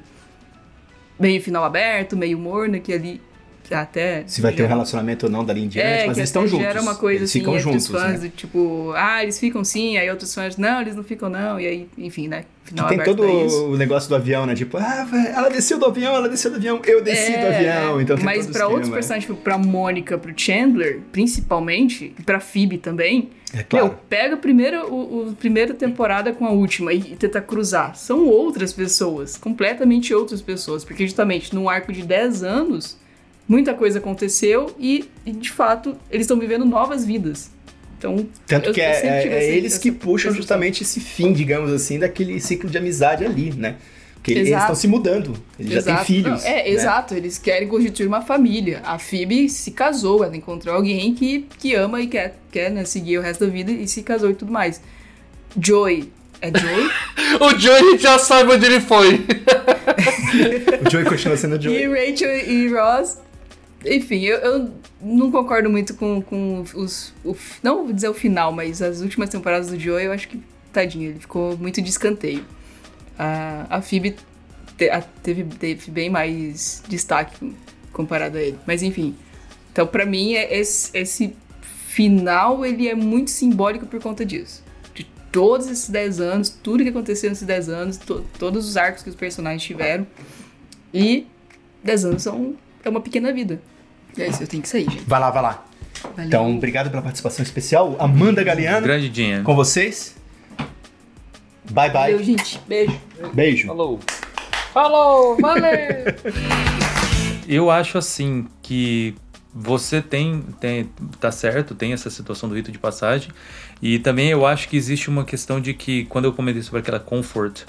[1.19, 3.19] meio final aberto, meio morno, que ali
[3.73, 6.29] até Se vai ter um relacionamento ou não dali em diante, é, mas que eles
[6.29, 6.65] estão juntos.
[6.65, 8.27] gera uma coisa eles assim ficam juntos, os fãs, né?
[8.27, 11.67] do tipo, ah, eles ficam sim, aí outros fãs, não, eles não ficam não, e
[11.67, 12.45] aí, enfim, né?
[12.67, 14.53] Que Final tem aberto todo o negócio do avião, né?
[14.53, 18.01] Tipo, ah, ela desceu do avião, ela desceu do avião, eu desci do É, avião.
[18.01, 22.77] Então tem mas pra outros personagens, tipo, pra Mônica, pro Chandler, principalmente, e pra Phoebe
[22.77, 23.85] também, É claro.
[23.85, 27.95] meu, pega a primeira, o, o primeira temporada com a última e, e tenta cruzar.
[27.95, 32.97] São outras pessoas, completamente outras pessoas, porque justamente num arco de 10 anos,
[33.47, 37.49] muita coisa aconteceu e, de fato, eles estão vivendo novas vidas.
[37.97, 41.33] Então, Tanto eu- que eu é, é- é eles essa que puxam justamente esse fim,
[41.33, 43.75] digamos assim, daquele ciclo de amizade ali, né?
[44.13, 44.63] Porque eles Exato.
[44.63, 46.05] estão se mudando, eles já têm Exato.
[46.05, 46.43] filhos.
[46.43, 46.69] Não, é, né?
[46.69, 47.13] exato.
[47.15, 48.81] Eles querem constituir uma família.
[48.83, 53.17] A Phoebe se casou, ela encontrou alguém que, que ama e quer, quer né, seguir
[53.19, 54.81] o resto da vida e se casou e tudo mais.
[55.59, 56.11] Joey.
[56.41, 56.89] É Joey?
[57.39, 59.25] O Joey a gente já sabe onde ele foi.
[60.85, 61.83] O Joey continua sendo Joey.
[61.83, 63.17] e Rachel e Ross.
[63.85, 64.71] Enfim, eu, eu
[65.01, 67.13] não concordo muito com, com os.
[67.23, 70.41] o não vou dizer o final, mas as últimas temporadas do Joey eu acho que,
[70.73, 72.43] tadinho, ele ficou muito de escanteio.
[73.17, 74.15] A, a Phoebe
[74.77, 77.53] te- a- teve, teve bem mais destaque
[77.93, 78.57] comparado a ele.
[78.65, 79.15] Mas enfim.
[79.71, 84.63] Então, pra mim, é esse, esse final ele é muito simbólico por conta disso.
[84.95, 89.03] De todos esses 10 anos, tudo que aconteceu nesses 10 anos, to- todos os arcos
[89.03, 90.05] que os personagens tiveram.
[90.93, 91.27] E
[91.83, 92.55] 10 anos são,
[92.87, 93.61] é uma pequena vida.
[94.17, 95.03] E é isso, eu tenho que sair, gente.
[95.05, 95.65] Vai lá, vai lá.
[96.03, 96.25] Valeu.
[96.25, 97.95] Então, obrigado pela participação especial.
[97.99, 99.41] Amanda Galeano, Grande dia.
[99.43, 100.15] com vocês.
[101.69, 102.11] Bye, bye.
[102.11, 102.59] Valeu, gente.
[102.67, 102.99] Beijo.
[103.33, 103.67] Beijo.
[103.67, 103.99] Falou.
[104.73, 105.67] Falou, valeu.
[107.47, 109.15] Eu acho assim que
[109.53, 113.31] você tem, tem tá certo, tem essa situação do rito de passagem
[113.81, 116.99] e também eu acho que existe uma questão de que quando eu comentei sobre aquela
[116.99, 117.61] comfort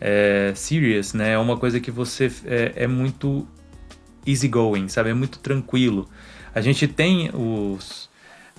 [0.00, 3.46] é, serious, né, é uma coisa que você é, é muito
[4.26, 6.08] easygoing, sabe, é muito tranquilo.
[6.54, 8.10] A gente tem os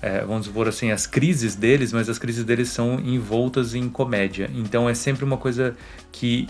[0.01, 4.49] é, vamos supor assim, as crises deles, mas as crises deles são envoltas em comédia.
[4.53, 5.75] Então é sempre uma coisa
[6.11, 6.47] que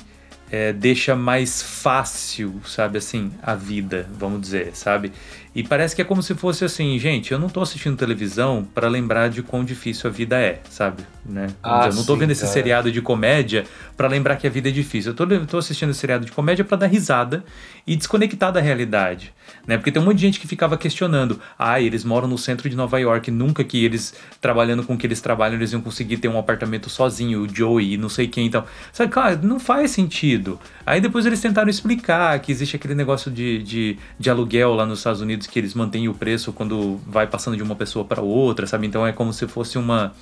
[0.49, 5.11] é, deixa mais fácil, sabe, assim, a vida, vamos dizer, sabe?
[5.53, 8.87] E parece que é como se fosse assim, gente, eu não tô assistindo televisão para
[8.87, 11.03] lembrar de quão difícil a vida é, sabe?
[11.25, 11.47] né?
[11.61, 12.53] Ah, eu não tô sim, vendo esse cara.
[12.53, 15.11] seriado de comédia pra lembrar que a vida é difícil.
[15.11, 17.43] Eu tô, eu tô assistindo esse seriado de comédia pra dar risada
[17.85, 19.33] e desconectar da realidade,
[19.65, 19.77] né?
[19.77, 22.75] Porque tem um monte de gente que ficava questionando: "Ah, eles moram no centro de
[22.75, 26.27] Nova York, nunca que eles trabalhando com o que eles trabalham, eles iam conseguir ter
[26.27, 28.65] um apartamento sozinho, o Joey e não sei quem então".
[28.91, 30.59] Sabe, cara, não faz sentido.
[30.85, 34.99] Aí depois eles tentaram explicar que existe aquele negócio de, de, de aluguel lá nos
[34.99, 38.67] Estados Unidos que eles mantêm o preço quando vai passando de uma pessoa para outra,
[38.67, 38.87] sabe?
[38.87, 40.13] Então é como se fosse uma,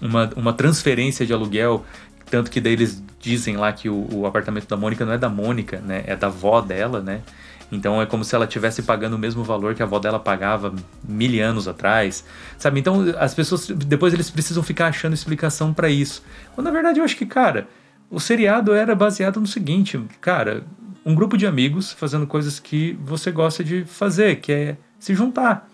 [0.00, 1.84] uma, uma transferência de aluguel.
[2.30, 5.28] Tanto que daí eles dizem lá que o, o apartamento da Mônica não é da
[5.28, 6.04] Mônica, né?
[6.06, 7.22] É da avó dela, né?
[7.72, 10.74] Então é como se ela estivesse pagando o mesmo valor que a avó dela pagava
[11.06, 12.24] mil anos atrás,
[12.58, 12.80] sabe?
[12.80, 16.22] Então as pessoas depois eles precisam ficar achando explicação para isso.
[16.54, 17.68] Quando na verdade eu acho que, cara,
[18.10, 20.64] o seriado era baseado no seguinte, cara,
[21.04, 25.68] um grupo de amigos fazendo coisas que você gosta de fazer, que é se juntar.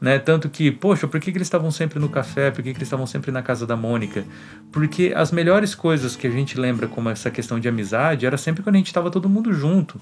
[0.00, 0.18] Né?
[0.18, 2.50] Tanto que, poxa, por que, que eles estavam sempre no café?
[2.50, 4.24] Por que, que eles estavam sempre na casa da Mônica?
[4.72, 8.62] Porque as melhores coisas que a gente lembra como essa questão de amizade era sempre
[8.62, 10.00] quando a gente estava todo mundo junto.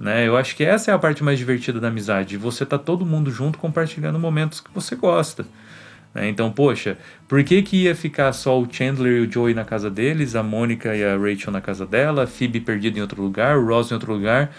[0.00, 0.26] Né?
[0.26, 2.38] Eu acho que essa é a parte mais divertida da amizade.
[2.38, 5.44] Você tá todo mundo junto compartilhando momentos que você gosta.
[6.14, 6.28] Né?
[6.28, 6.96] Então, poxa,
[7.26, 10.42] por que, que ia ficar só o Chandler e o Joey na casa deles, a
[10.42, 13.90] Mônica e a Rachel na casa dela, a Phoebe perdida em outro lugar, o Ross
[13.90, 14.54] em outro lugar?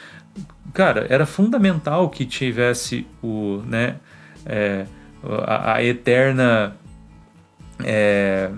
[0.73, 3.95] Cara, era fundamental que tivesse o, né,
[4.45, 4.85] é,
[5.45, 6.75] a, a eterna.
[7.83, 8.51] é,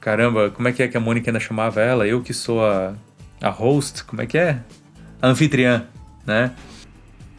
[0.00, 2.06] caramba, como é que é que a Mônica ainda chamava ela?
[2.06, 2.94] Eu que sou a,
[3.42, 4.60] a host, como é que é?
[5.20, 5.86] A anfitriã,
[6.24, 6.52] né?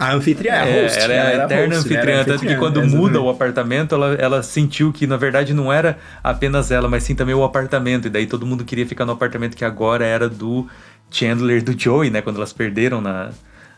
[0.02, 1.00] A anfitriã, a É, host.
[1.00, 1.76] ela é a eterna host, né?
[1.78, 2.96] anfitriã, Era tanto que quando exatamente.
[2.98, 7.14] muda o apartamento, ela, ela sentiu que na verdade não era apenas ela, mas sim
[7.16, 8.08] também o apartamento.
[8.08, 10.68] E daí todo mundo queria ficar no apartamento que agora era do
[11.12, 12.22] Chandler e do Joey, né?
[12.22, 13.30] Quando elas perderam na,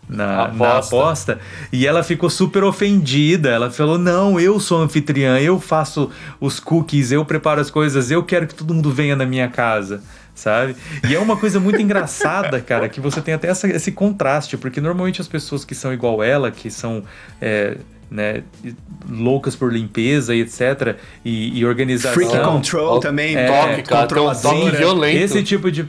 [0.07, 0.95] na, na Aposta.
[0.95, 1.39] aposta.
[1.71, 3.49] E ela ficou super ofendida.
[3.49, 6.09] Ela falou: Não, eu sou anfitriã, eu faço
[6.39, 10.01] os cookies, eu preparo as coisas, eu quero que todo mundo venha na minha casa.
[10.35, 10.75] Sabe?
[11.07, 14.81] E é uma coisa muito engraçada, cara, que você tem até essa- esse contraste, porque
[14.81, 17.03] normalmente as pessoas que são igual ela, que são
[17.39, 17.77] é,
[18.09, 18.41] né,
[19.09, 22.13] loucas por limpeza e etc., e, e organização.
[22.13, 23.35] Freak control também.
[23.35, 24.71] é, toque, cara, controladora.
[24.77, 25.17] violento.
[25.23, 25.85] Esse tipo de.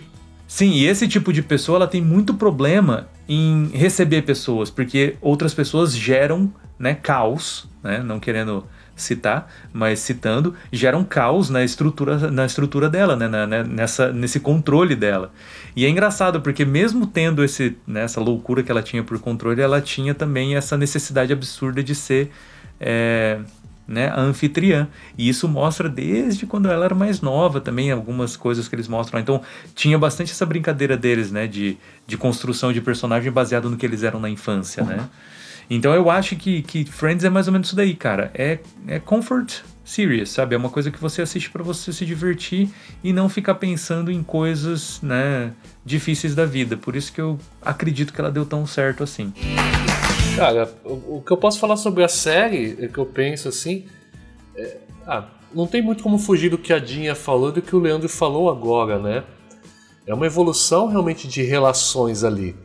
[0.46, 5.54] Sim, e esse tipo de pessoa ela tem muito problema em receber pessoas, porque outras
[5.54, 8.66] pessoas geram né, caos, né, não querendo
[8.96, 14.38] citar, mas citando, geram caos na estrutura, na estrutura dela, né, na- né, nessa, nesse
[14.40, 15.32] controle dela.
[15.74, 19.60] E é engraçado, porque mesmo tendo esse, né, essa loucura que ela tinha por controle,
[19.60, 22.30] ela tinha também essa necessidade absurda de ser.
[22.80, 23.38] é,
[23.86, 24.88] né, a anfitriã.
[25.16, 29.20] E isso mostra desde quando ela era mais nova também, algumas coisas que eles mostram.
[29.20, 29.42] Então,
[29.74, 31.76] tinha bastante essa brincadeira deles, né, de,
[32.06, 35.06] de construção de personagem baseado no que eles eram na infância, né?
[35.68, 38.30] Então, eu acho que, que Friends é mais ou menos isso daí, cara.
[38.34, 40.54] É, é comfort series, sabe?
[40.54, 42.68] É uma coisa que você assiste para você se divertir
[43.02, 45.52] e não ficar pensando em coisas, né,
[45.84, 46.76] difíceis da vida.
[46.76, 49.32] Por isso que eu acredito que ela deu tão certo assim.
[50.36, 53.84] Cara, o, o que eu posso falar sobre a série, é que eu penso assim.
[54.56, 57.76] é- ah, não tem muito como fugir do que a Dinha falou e do que
[57.76, 59.22] o Leandro falou agora, né?
[60.06, 62.56] É uma evolução realmente de relações ali.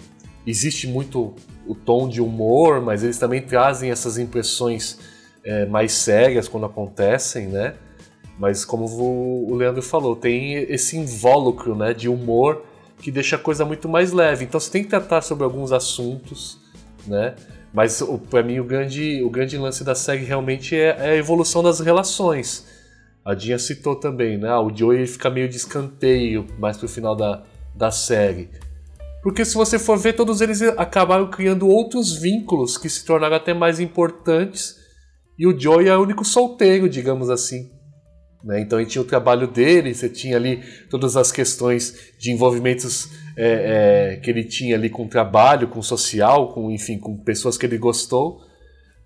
[0.48, 1.36] Existe muito
[1.70, 4.98] o tom de humor, mas eles também trazem essas impressões
[5.44, 7.76] é, mais sérias quando acontecem, né?
[8.40, 12.64] Mas como o Leandro falou, tem esse invólucro né, de humor
[12.98, 14.46] que deixa a coisa muito mais leve.
[14.46, 16.58] Então você tem que tratar sobre alguns assuntos,
[17.06, 17.36] né?
[17.72, 18.02] Mas
[18.32, 21.80] pra mim o grande, o grande lance da série realmente é, é a evolução das
[21.80, 22.66] relações.
[23.24, 24.50] A Dinha citou também, né?
[24.50, 27.44] Ah, O Joey fica meio de escanteio mais pro final da,
[27.76, 28.50] da série.
[29.22, 33.54] Porque se você for ver, todos eles acabaram criando outros vínculos que se tornaram até
[33.54, 34.76] mais importantes.
[35.38, 37.70] E o Joey é o único solteiro, digamos assim.
[38.44, 38.62] Né?
[38.62, 44.14] Então ele tinha o trabalho dele, você tinha ali todas as questões de envolvimentos é,
[44.14, 47.58] é, que ele tinha ali com o trabalho, com o social, com enfim, com pessoas
[47.58, 48.40] que ele gostou.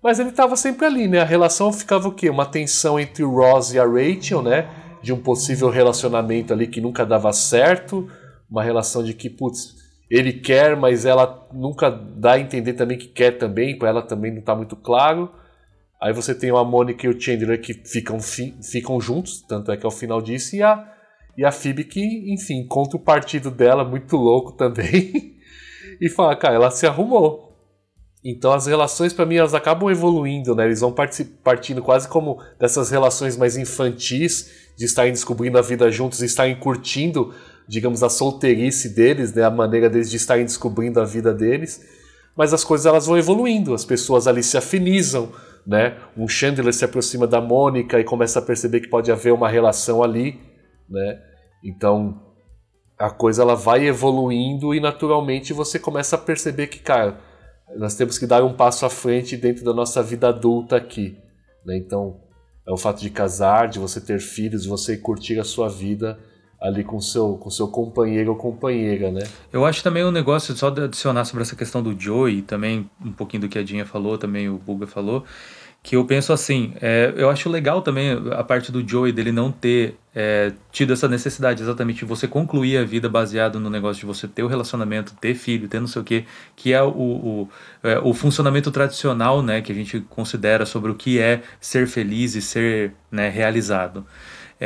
[0.02, 1.20] Mas ele estava sempre ali, né?
[1.20, 2.28] A relação ficava o quê?
[2.28, 4.68] Uma tensão entre o Ross e a Rachel, né?
[5.02, 8.08] De um possível relacionamento ali que nunca dava certo,
[8.50, 13.08] uma relação de que, putz, ele quer, mas ela nunca dá a entender também que
[13.08, 15.30] quer também, para ela também não tá muito claro.
[16.00, 19.76] Aí você tem a Mônica e o Chandler que ficam, fi- ficam juntos, tanto é
[19.76, 20.86] que é o final disso, e a,
[21.36, 25.36] e a Phoebe que, enfim, encontra o partido dela, muito louco também,
[26.00, 27.52] e fala, cara, ela se arrumou.
[28.24, 30.64] Então as relações, pra mim, elas acabam evoluindo, né?
[30.64, 35.90] Eles vão parti- partindo quase como dessas relações mais infantis, de estarem descobrindo a vida
[35.90, 37.34] juntos e estarem curtindo,
[37.68, 39.44] digamos, a solteirice deles, né?
[39.44, 41.80] A maneira deles de estarem descobrindo a vida deles
[42.36, 45.32] mas as coisas elas vão evoluindo, as pessoas ali se afinizam,
[45.66, 45.96] né?
[46.16, 50.02] Um Chandler se aproxima da Mônica e começa a perceber que pode haver uma relação
[50.02, 50.40] ali,
[50.88, 51.20] né?
[51.62, 52.20] Então
[52.98, 57.20] a coisa ela vai evoluindo e naturalmente você começa a perceber que, cara,
[57.76, 61.16] nós temos que dar um passo à frente dentro da nossa vida adulta aqui,
[61.64, 61.76] né?
[61.76, 62.20] Então
[62.66, 66.18] é o fato de casar, de você ter filhos, de você curtir a sua vida
[66.64, 69.22] ali com seu com seu companheiro ou companheira, né?
[69.52, 73.12] Eu acho também um negócio, só de adicionar sobre essa questão do Joey, também um
[73.12, 75.24] pouquinho do que a Dinha falou, também o Buga falou,
[75.82, 79.52] que eu penso assim, é, eu acho legal também a parte do Joey dele não
[79.52, 84.06] ter é, tido essa necessidade exatamente de você concluir a vida baseado no negócio de
[84.06, 86.24] você ter o relacionamento, ter filho, ter não sei o que,
[86.56, 87.48] que é o, o,
[87.82, 92.34] é, o funcionamento tradicional, né, que a gente considera sobre o que é ser feliz
[92.34, 94.06] e ser né, realizado.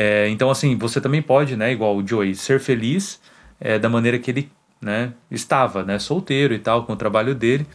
[0.00, 3.20] É, então, assim, você também pode, né, igual o Joey, ser feliz
[3.58, 4.48] é, da maneira que ele
[4.80, 7.66] né, estava, né, solteiro e tal, com o trabalho dele.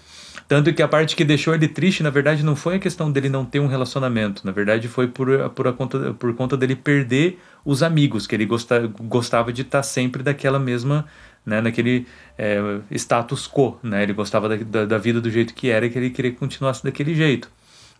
[0.48, 3.28] Tanto que a parte que deixou ele triste, na verdade, não foi a questão dele
[3.28, 4.46] não ter um relacionamento.
[4.46, 8.46] Na verdade, foi por, por, a conta, por conta dele perder os amigos, que ele
[8.46, 11.06] gosta, gostava de estar sempre daquela mesma,
[11.46, 12.08] né, naquele
[12.38, 14.02] é, status quo, né?
[14.02, 16.38] Ele gostava da, da, da vida do jeito que era e que ele queria que
[16.38, 17.52] continuasse daquele jeito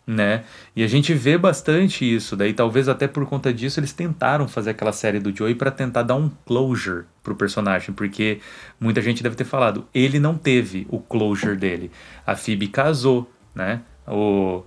[0.06, 0.44] né?
[0.76, 4.70] E a gente vê bastante isso, daí talvez até por conta disso eles tentaram fazer
[4.70, 8.40] aquela série do Joey para tentar dar um closure pro personagem, porque
[8.78, 11.90] muita gente deve ter falado, ele não teve o closure dele.
[12.26, 13.80] A Phoebe casou, né?
[14.06, 14.62] O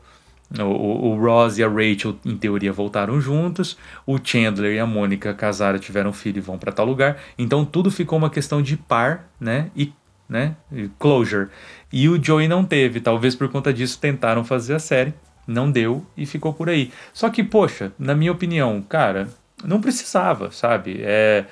[0.60, 3.78] o, o Ross e a Rachel, em teoria, voltaram juntos.
[4.06, 7.18] O Chandler e a Mônica casaram, tiveram filho e vão para tal lugar.
[7.38, 9.70] Então tudo ficou uma questão de par, né?
[9.76, 9.92] E,
[10.28, 10.56] né?
[10.98, 11.50] Closure.
[11.92, 13.02] E o Joey não teve.
[13.02, 15.14] Talvez por conta disso tentaram fazer a série
[15.48, 16.92] não deu e ficou por aí.
[17.14, 19.30] Só que, poxa, na minha opinião, cara,
[19.64, 21.00] não precisava, sabe?
[21.02, 21.46] É,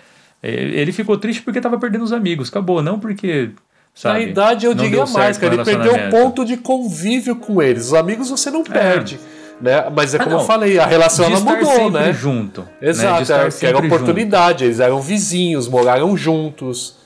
[0.43, 3.51] é ele ficou triste porque tava perdendo os amigos, acabou, não porque.
[3.93, 5.53] Sabe, Na idade eu diria mais, cara.
[5.53, 7.85] Ele perdeu o ponto de convívio com eles.
[7.87, 9.17] Os amigos você não perde.
[9.61, 9.89] Né?
[9.95, 10.41] Mas é Ah, como não.
[10.41, 12.11] eu falei, a relação De ela mudou, né?
[12.11, 12.89] junto, né?
[12.89, 14.65] Exato, estar era, oportunidade.
[14.65, 16.97] Eles eram vizinhos, moraram juntos.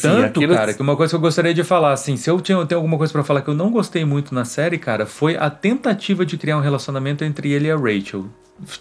[0.00, 2.64] Tanto, aquilo- cara, que uma coisa que eu gostaria de falar, assim, se eu tinha,
[2.64, 5.50] tenho alguma coisa pra falar que eu não gostei muito na série, cara, foi a
[5.50, 8.26] tentativa de criar um relacionamento entre ele e a Rachel.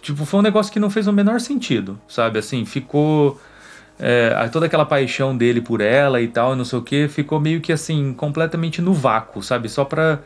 [0.02, 2.40] Tipo, foi um negócio que não fez o menor sentido, sabe?
[2.40, 3.40] Assim, ficou.
[4.00, 7.40] é, toda aquela paixão dele por ela e tal, e não sei o que, ficou
[7.40, 9.70] meio que assim, completamente no vácuo, sabe?
[9.70, 10.20] Só pra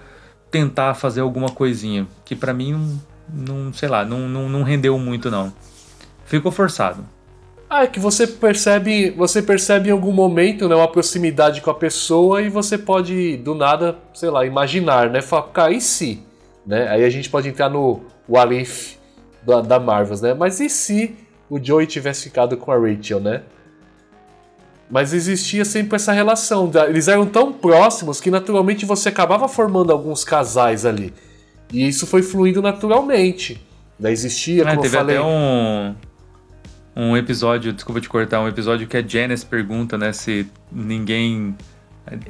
[0.51, 2.07] tentar fazer alguma coisinha.
[2.25, 2.99] Que pra mim
[3.31, 5.53] não, não sei lá, não, não, não rendeu muito, não.
[6.25, 7.05] Ficou forçado.
[7.69, 11.75] Ah, é que você percebe, você percebe em algum momento, né, uma proximidade com a
[11.75, 15.21] pessoa e você pode, do nada, sei lá, imaginar, né?
[15.21, 16.23] Falar, cara, e se?
[16.65, 16.87] Né?
[16.89, 18.95] Aí a gente pode entrar no What If
[19.43, 20.33] da, da Marvels, né?
[20.33, 21.15] Mas e se
[21.47, 23.43] o Joey tivesse ficado com a Rachel, né?
[24.89, 26.71] Mas existia sempre essa relação.
[26.87, 31.13] Eles eram tão próximos que naturalmente você acabava formando alguns casais ali.
[31.71, 33.63] E isso foi fluindo naturalmente.
[33.99, 35.17] Daí existia, É, como eu teve falei.
[35.17, 35.93] até um,
[37.01, 41.55] um episódio, desculpa te cortar, um episódio que a Janice pergunta, né, se ninguém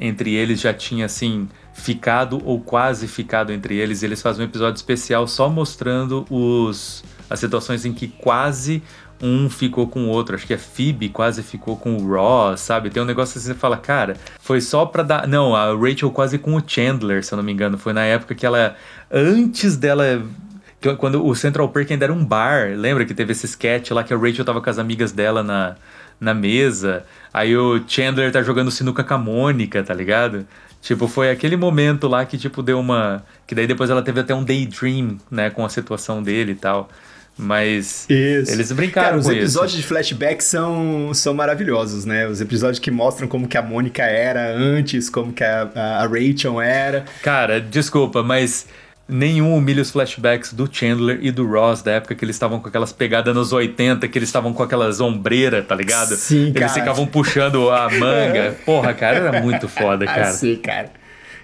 [0.00, 4.02] entre eles já tinha, assim, ficado ou quase ficado entre eles.
[4.02, 8.82] E eles fazem um episódio especial só mostrando os, as situações em que quase
[9.22, 10.34] um ficou com o outro.
[10.34, 12.90] Acho que a Phoebe quase ficou com o Ross, sabe?
[12.90, 15.26] Tem um negócio assim, você fala, cara, foi só pra dar...
[15.26, 17.76] Não, a Rachel quase com o Chandler, se eu não me engano.
[17.78, 18.76] Foi na época que ela,
[19.10, 20.49] antes dela que-
[20.98, 24.14] Quando o Central Perk ainda era um bar, lembra que teve esse sketch lá que
[24.14, 25.76] a Rachel tava com as amigas dela na,
[26.18, 27.04] na mesa,
[27.34, 30.46] aí o Chandler tá jogando sinuca com a Mônica, tá ligado?
[30.80, 33.22] Tipo, foi aquele momento lá que, tipo, deu uma...
[33.46, 36.88] Que daí depois ela teve até um daydream, né, com a situação dele e tal.
[37.36, 38.52] Mas Isso.
[38.52, 39.82] eles brincaram Cara, os com episódios isso.
[39.82, 42.26] de flashback são, são maravilhosos, né?
[42.26, 46.06] Os episódios que mostram como que a Mônica era antes, como que a, a- a
[46.06, 47.04] Rachel era.
[47.22, 48.66] Cara, desculpa, mas
[49.10, 52.68] nenhum humilha os flashbacks do Chandler e do Ross da época que eles estavam com
[52.68, 56.14] aquelas pegadas nos 80, que eles estavam com aquelas ombreiras, tá ligado?
[56.16, 56.68] Sim, Eles cara.
[56.72, 58.56] ficavam puxando a manga.
[58.64, 60.30] Porra, cara, era muito foda, Ah, cara.
[60.32, 60.90] sim, cara.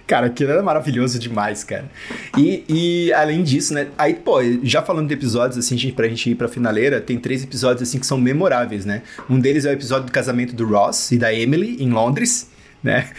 [0.07, 1.83] Cara, aquilo era maravilhoso demais, cara.
[2.37, 3.87] E, e além disso, né?
[3.97, 7.43] Aí, pô, já falando de episódios, assim, gente, pra gente ir pra finaleira, tem três
[7.43, 9.01] episódios, assim, que são memoráveis, né?
[9.29, 12.49] Um deles é o episódio do casamento do Ross e da Emily, em Londres,
[12.87, 13.09] né?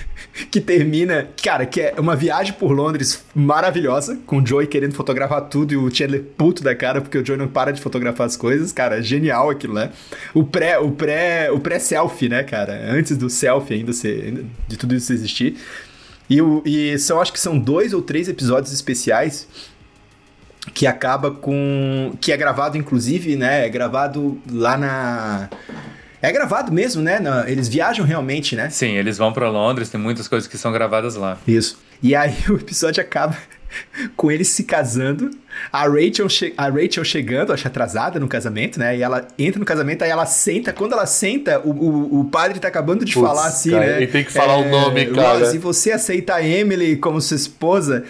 [0.53, 5.41] Que termina, cara, que é uma viagem por Londres maravilhosa, com o Joey querendo fotografar
[5.49, 8.37] tudo e o Chandler puto da cara, porque o Joey não para de fotografar as
[8.37, 9.91] coisas, cara, genial aquilo, né?
[10.33, 12.89] O pré, o pré, o pré-selfie, né, cara?
[12.89, 15.57] Antes do selfie ainda ser, de tudo isso existir.
[16.31, 19.49] E, e são, acho que são dois ou três episódios especiais
[20.75, 22.13] que acaba com.
[22.21, 23.67] que é gravado, inclusive, né?
[23.67, 25.51] É gravado lá na.
[26.21, 27.21] É gravado mesmo, né?
[27.47, 28.71] Eles viajam realmente, né?
[28.71, 31.39] Sim, eles vão pra Londres, tem muitas coisas que são gravadas lá.
[31.47, 31.79] Isso.
[32.03, 33.37] E aí o episódio acaba
[34.17, 35.31] com eles se casando
[35.73, 38.97] a Rachel, che- a Rachel chegando, acho atrasada no casamento, né?
[38.97, 40.73] E ela entra no casamento, aí ela senta.
[40.73, 43.97] Quando ela senta, o, o, o padre tá acabando de Putz, falar assim, cara, né?
[43.99, 45.39] ele tem que falar o nome, cara.
[45.39, 48.05] Ross, e você aceita a Emily como sua esposa?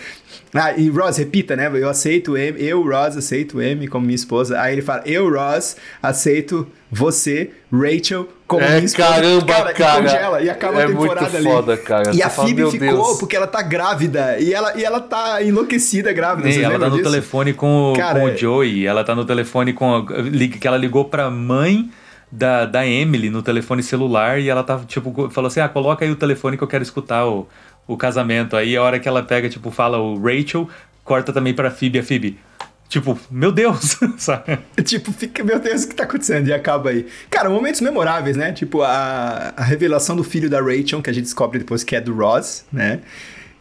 [0.54, 1.70] Ah, e Ross, repita, né?
[1.74, 4.58] Eu aceito Em- eu, Ross, aceito Emily como minha esposa.
[4.60, 9.08] Aí ele fala, eu, Ross, aceito você, Rachel, como É, minha esposa.
[9.10, 10.00] caramba, e cara.
[10.02, 11.44] congela, e acaba É a temporada muito ali.
[11.44, 12.14] foda, cara.
[12.14, 13.18] E a Phoebe ficou Deus.
[13.18, 14.38] porque ela tá grávida.
[14.40, 16.48] E ela, e ela tá enlouquecida grávida.
[16.48, 17.10] E vocês ela tá no disso?
[17.10, 18.86] telefone com, o- Cara, com o Joey.
[18.86, 19.94] Ela tá no telefone com.
[19.96, 20.04] a-
[20.60, 21.90] que ela ligou pra mãe
[22.30, 26.10] da, da Emily no telefone celular e ela tava, tipo, falou assim: ah, coloca aí
[26.10, 27.48] o telefone que eu quero escutar o,
[27.86, 28.56] o casamento.
[28.56, 30.68] Aí a hora que ela pega, tipo, fala o Rachel,
[31.04, 32.38] corta também pra Phoebe, a Phoebe.
[32.88, 34.58] Tipo, meu Deus, sabe?
[34.82, 36.48] Tipo, fica, meu Deus, o que tá acontecendo?
[36.48, 37.06] E acaba aí.
[37.28, 38.50] Cara, momentos memoráveis, né?
[38.52, 42.00] Tipo, a, a revelação do filho da Rachel, que a gente descobre depois que é
[42.00, 43.00] do Ross, né?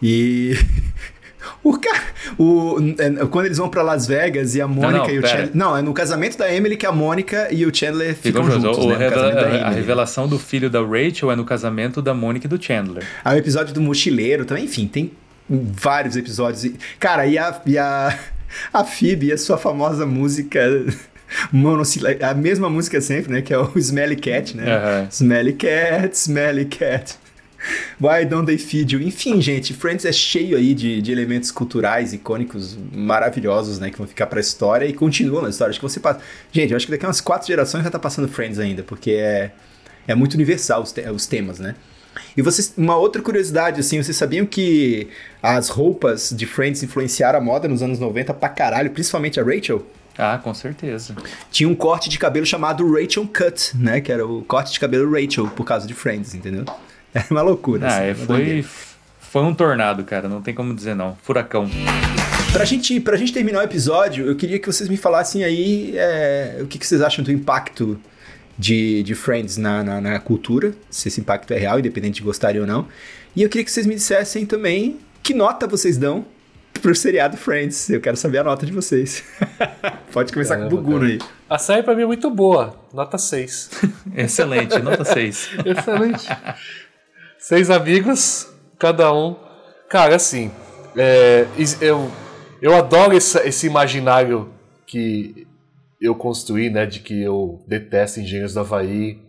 [0.01, 0.57] E.
[1.63, 2.03] O cara.
[2.37, 5.33] O, é, quando eles vão pra Las Vegas e a Mônica não, e o pera.
[5.37, 5.51] Chandler.
[5.55, 8.77] Não, é no casamento da Emily que a Mônica e o Chandler ficam Ficam juntos.
[8.77, 8.85] juntos.
[8.85, 8.97] O né?
[8.97, 13.03] Revela- a, revelação do filho da Rachel é no casamento da Mônica e do Chandler.
[13.23, 15.11] Aí o episódio do mochileiro também, enfim, tem
[15.49, 16.65] vários episódios.
[16.65, 18.17] E, Cara, e a, e a,
[18.73, 20.59] a Phoebe, a sua famosa música
[22.21, 23.41] a mesma música sempre, né?
[23.41, 24.71] Que é o Smelly Cat, né?
[24.75, 25.07] Aham.
[25.11, 27.15] Smelly Cat, Smelly Cat.
[27.99, 29.01] Why don't they feed you?
[29.01, 33.89] Enfim, gente, Friends é cheio aí de, de elementos culturais, icônicos, maravilhosos, né?
[33.89, 35.71] Que vão ficar pra história e continuam na história.
[35.71, 36.19] Acho que você passa...
[36.51, 39.11] Gente, eu acho que daqui a umas quatro gerações já tá passando Friends ainda, porque
[39.11, 39.51] é,
[40.07, 41.75] é muito universal os, te- os temas, né?
[42.35, 45.07] E vocês, uma outra curiosidade, assim, vocês sabiam que
[45.41, 49.85] as roupas de Friends influenciaram a moda nos anos 90 pra caralho, principalmente a Rachel?
[50.17, 51.15] Ah, com certeza.
[51.51, 54.01] Tinha um corte de cabelo chamado Rachel Cut, né?
[54.01, 56.65] Que era o corte de cabelo Rachel, por causa de Friends, entendeu?
[57.17, 57.87] É uma loucura.
[57.87, 58.65] Ah, assim, é, uma foi,
[59.19, 60.27] foi um tornado, cara.
[60.27, 61.17] Não tem como dizer não.
[61.23, 61.67] Furacão.
[62.53, 66.59] Pra gente, pra gente terminar o episódio, eu queria que vocês me falassem aí é,
[66.61, 67.99] o que, que vocês acham do impacto
[68.57, 72.61] de, de Friends na, na, na cultura, se esse impacto é real, independente de gostarem
[72.61, 72.87] ou não.
[73.35, 76.25] E eu queria que vocês me dissessem também que nota vocês dão
[76.81, 77.89] pro seriado Friends.
[77.89, 79.23] Eu quero saber a nota de vocês.
[80.11, 81.19] Pode começar com o Caramba, Buguno aí.
[81.49, 82.79] A série pra mim é muito boa.
[82.93, 83.69] Nota 6.
[84.15, 85.49] Excelente, nota 6.
[85.65, 86.27] Excelente.
[87.47, 88.45] Seis amigos,
[88.77, 89.33] cada um.
[89.89, 90.51] Cara, assim,
[90.97, 91.47] é,
[91.79, 92.11] eu,
[92.61, 94.53] eu adoro essa- esse imaginário
[94.85, 95.47] que
[96.01, 96.85] eu construí, né?
[96.85, 99.21] De que eu detesto Engenheiros do Havaí,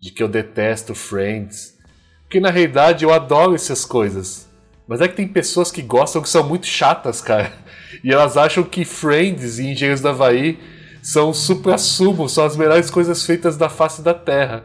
[0.00, 1.74] de que eu detesto Friends.
[2.22, 4.46] Porque na realidade eu adoro essas coisas.
[4.86, 7.52] Mas é que tem pessoas que gostam que são muito chatas, cara.
[8.04, 10.56] E elas acham que Friends e Engenheiros do Havaí
[11.02, 14.64] são supra-sumo, são as melhores coisas feitas da face da Terra.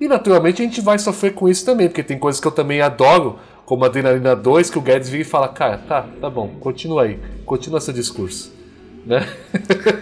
[0.00, 2.80] E naturalmente a gente vai sofrer com isso também, porque tem coisas que eu também
[2.80, 7.02] adoro, como Adrenalina 2, que o Guedes vira e fala, cara, tá, tá bom, continua
[7.02, 8.52] aí, continua seu discurso.
[9.04, 9.26] Né?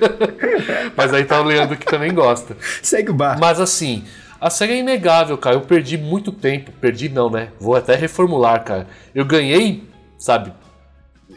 [0.96, 2.56] Mas aí tá o Leandro que também gosta.
[2.82, 3.38] Segue o bar.
[3.38, 4.04] Mas assim,
[4.40, 5.56] a série é inegável, cara.
[5.56, 6.72] Eu perdi muito tempo.
[6.80, 7.50] Perdi não, né?
[7.60, 8.86] Vou até reformular, cara.
[9.14, 9.84] Eu ganhei,
[10.18, 10.52] sabe,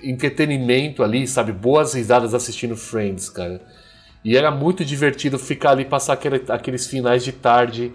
[0.03, 3.62] entretenimento ali, sabe, boas risadas assistindo Friends, cara.
[4.24, 7.93] E era muito divertido ficar ali, passar aquele- aqueles finais de tarde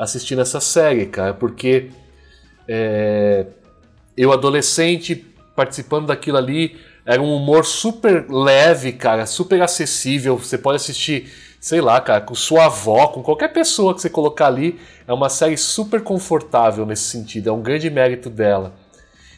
[0.00, 1.90] assistindo essa série, cara, porque
[2.66, 3.46] é,
[4.16, 5.14] eu adolescente
[5.54, 10.38] participando daquilo ali era um humor super leve, cara, super acessível.
[10.38, 11.30] Você pode assistir,
[11.60, 14.78] sei lá, cara, com sua avó, com qualquer pessoa que você colocar ali.
[15.06, 17.48] É uma série super confortável nesse sentido.
[17.48, 18.74] É um grande mérito dela.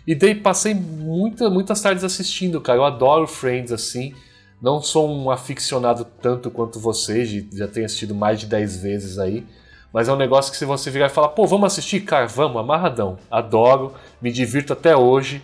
[0.06, 2.78] E daí passei muita, muitas tardes assistindo, cara.
[2.78, 4.12] Eu adoro Friends assim.
[4.60, 9.44] Não sou um aficionado tanto quanto vocês, já tenho assistido mais de 10 vezes aí.
[9.92, 12.00] Mas é um negócio que se você virar e falar, pô, vamos assistir?
[12.00, 13.18] Cara, vamos, amarradão.
[13.30, 15.42] Adoro, me divirto até hoje.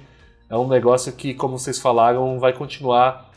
[0.49, 3.31] É um negócio que, como vocês falaram, vai continuar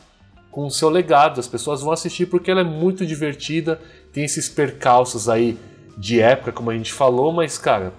[0.50, 1.38] com o seu legado.
[1.38, 3.80] As pessoas vão assistir porque ela é muito divertida,
[4.12, 5.58] tem esses percalços aí
[5.98, 7.92] de época, como a gente falou, mas, cara,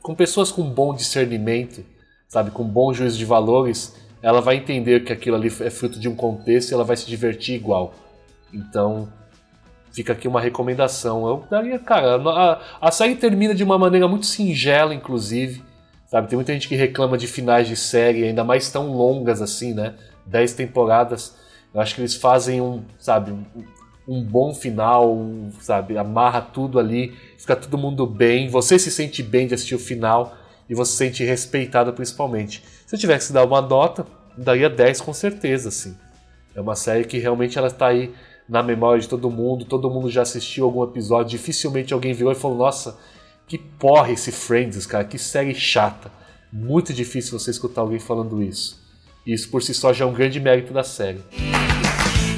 [0.00, 1.84] com pessoas com bom discernimento,
[2.28, 6.08] sabe, com bom juízo de valores, ela vai entender que aquilo ali é fruto de
[6.08, 7.94] um contexto e ela vai se divertir igual.
[8.52, 9.08] Então,
[9.92, 11.26] fica aqui uma recomendação.
[11.26, 15.62] Eu daria, cara, a, a série termina de uma maneira muito singela, inclusive.
[16.06, 19.72] Sabe, tem muita gente que reclama de finais de série, ainda mais tão longas assim,
[19.72, 19.94] né?
[20.26, 21.36] Dez temporadas.
[21.72, 23.32] Eu acho que eles fazem um, sabe,
[24.08, 29.22] um, bom final, um, sabe, amarra tudo ali, fica todo mundo bem, você se sente
[29.22, 30.36] bem de assistir o final
[30.68, 32.64] e você se sente respeitado principalmente.
[32.86, 34.04] Se eu tivesse que dar uma nota,
[34.36, 35.96] daria 10 com certeza, assim.
[36.56, 38.12] É uma série que realmente ela está aí
[38.50, 42.34] na memória de todo mundo, todo mundo já assistiu algum episódio, dificilmente alguém virou e
[42.34, 42.98] falou, nossa,
[43.46, 46.10] que porra esse Friends, cara, que série chata.
[46.52, 48.78] Muito difícil você escutar alguém falando isso.
[49.24, 51.20] Isso por si só já é um grande mérito da série.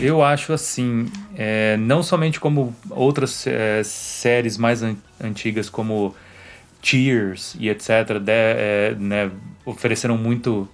[0.03, 6.15] eu acho assim, é, não somente como outras é, séries mais an- antigas como
[6.83, 9.31] Cheers e etc, de- é, né,
[9.65, 10.69] ofereceram muito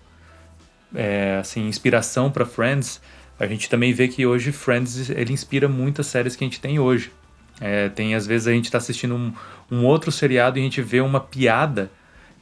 [0.95, 3.01] é, assim inspiração para Friends.
[3.39, 6.78] A gente também vê que hoje Friends ele inspira muitas séries que a gente tem
[6.78, 7.12] hoje.
[7.61, 9.32] É, tem às vezes a gente está assistindo um,
[9.70, 11.91] um outro seriado e a gente vê uma piada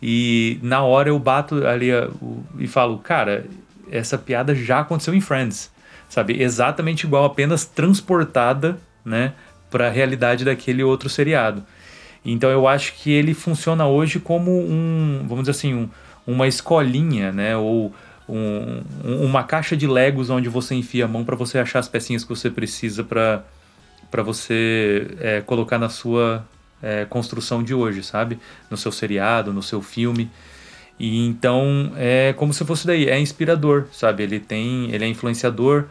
[0.03, 1.91] e na hora eu bato ali
[2.21, 3.47] o- e falo, cara,
[3.91, 5.71] essa piada já aconteceu em Friends,
[6.09, 6.41] sabe?
[6.43, 9.33] Exatamente igual, apenas transportada, né,
[9.71, 11.65] para a realidade daquele outro seriado.
[12.25, 15.89] Então eu acho que ele funciona hoje como um, vamos dizer assim, um-
[16.27, 17.95] uma escolinha, né, ou
[18.29, 21.89] um- um- uma caixa de Legos onde você enfia a mão para você achar as
[21.89, 23.45] pecinhas que você precisa para
[24.11, 26.47] para você é, colocar na sua
[26.81, 28.39] é, construção de hoje, sabe?
[28.71, 30.31] No seu seriado, no seu filme.
[30.99, 34.23] E então é como se fosse daí, é inspirador, sabe?
[34.23, 35.87] Ele tem, ele é influenciador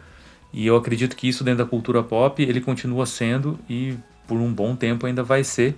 [0.53, 4.51] e eu acredito que isso dentro da cultura pop ele continua sendo e por um
[4.51, 5.75] bom tempo ainda vai ser.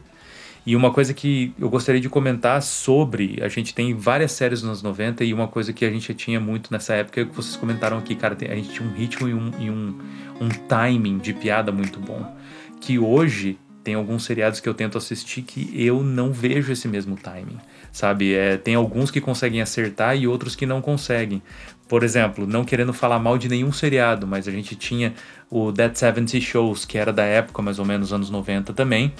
[0.67, 4.71] E uma coisa que eu gostaria de comentar sobre, a gente tem várias séries nos
[4.71, 7.55] anos 90 e uma coisa que a gente tinha muito nessa época é que vocês
[7.55, 9.97] comentaram aqui, cara, a gente tinha um ritmo e um, e um,
[10.41, 12.35] um timing de piada muito bom.
[12.81, 17.15] Que hoje tem alguns seriados que eu tento assistir que eu não vejo esse mesmo
[17.15, 17.59] timing,
[17.89, 18.33] sabe?
[18.33, 21.41] É, tem alguns que conseguem acertar e outros que não conseguem.
[21.87, 25.13] Por exemplo, não querendo falar mal de nenhum seriado, mas a gente tinha
[25.49, 29.13] o That 70 Shows, que era da época mais ou menos anos 90 também.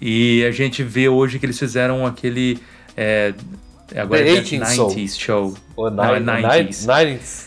[0.00, 2.58] E a gente vê hoje que eles fizeram aquele.
[2.96, 3.34] É,
[3.96, 5.54] agora The é 18 90s Show.
[5.76, 6.86] Ou Não, é 90s.
[6.86, 7.46] 90s.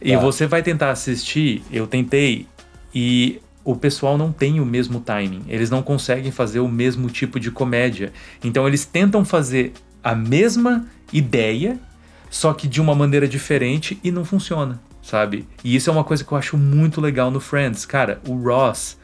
[0.00, 0.18] E Tá.
[0.20, 2.46] você vai tentar assistir, eu tentei,
[2.94, 5.42] e o pessoal não tem o mesmo timing.
[5.48, 8.12] Eles não conseguem fazer o mesmo tipo de comédia.
[8.42, 11.78] Então eles tentam fazer a mesma ideia,
[12.30, 15.46] só que de uma maneira diferente e não funciona, sabe?
[15.64, 17.84] E isso é uma coisa que eu acho muito legal no Friends.
[17.84, 18.96] Cara, o Ross.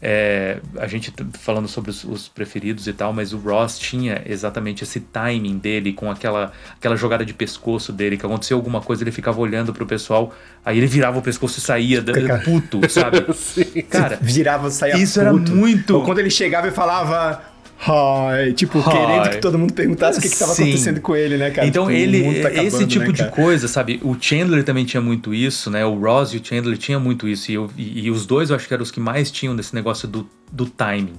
[0.00, 4.22] É, a gente tá falando sobre os, os preferidos e tal, mas o Ross tinha
[4.26, 9.02] exatamente esse timing dele com aquela, aquela jogada de pescoço dele, que aconteceu alguma coisa,
[9.02, 10.32] ele ficava olhando pro pessoal,
[10.64, 12.38] aí ele virava o pescoço e saía da- Cara.
[12.44, 13.24] puto, sabe?
[13.90, 15.50] Cara, Virava, saia Isso era puto.
[15.54, 17.42] muito- Ou quando ele chegava e falava.
[17.80, 18.84] Hi, tipo, Hi.
[18.90, 20.64] querendo que todo mundo perguntasse o que, que tava Sim.
[20.64, 21.66] acontecendo com ele, né, cara?
[21.66, 23.30] Então Tipo, ele, tá esse acabando, tipo né, de cara?
[23.30, 24.00] coisa, sabe?
[24.02, 25.84] O Chandler também tinha muito isso, né?
[25.86, 27.50] O Ross e o Chandler tinham muito isso.
[27.50, 29.74] E, eu- e- e os dois eu acho que eram os que mais tinham desse
[29.74, 31.14] negócio do, do timing.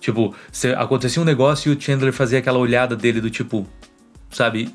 [0.00, 3.66] Tipo, se acontecia um negócio e o Chandler fazia aquela olhada dele do tipo,
[4.30, 4.68] sabe?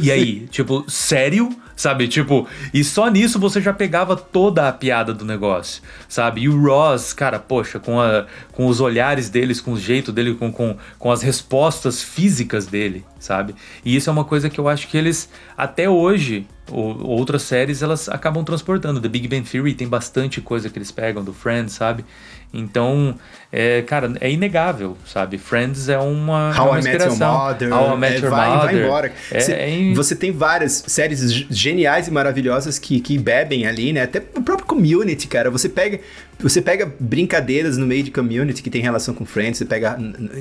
[0.00, 1.54] E aí, tipo, sério?
[1.76, 6.42] Sabe, tipo, e só nisso você já pegava toda a piada do negócio, sabe?
[6.42, 10.34] E o Ross, cara, poxa, com, a, com os olhares deles, com o jeito dele,
[10.34, 13.54] com, com, com as respostas físicas dele, sabe?
[13.82, 17.80] E isso é uma coisa que eu acho que eles, até hoje, ou, outras séries,
[17.80, 19.00] elas acabam transportando.
[19.00, 22.04] The Big Bang Theory tem bastante coisa que eles pegam do Friends, sabe?
[22.52, 23.18] Então,
[23.52, 25.36] é, cara, é inegável, sabe?
[25.38, 27.18] Friends é uma, é How uma I Met Your.
[27.18, 27.72] Mother.
[27.72, 28.64] How I Met é, Your vai, Mother.
[28.66, 29.12] vai embora.
[29.30, 31.20] É, Você, é in- você tem várias séries
[31.50, 34.02] geniais e maravilhosas que, que bebem ali, né?
[34.02, 35.50] Até o próprio Community, cara.
[35.50, 35.98] Você pega,
[36.38, 39.58] você pega brincadeiras no meio de Community que tem relação com Friends.
[39.58, 39.98] Você pega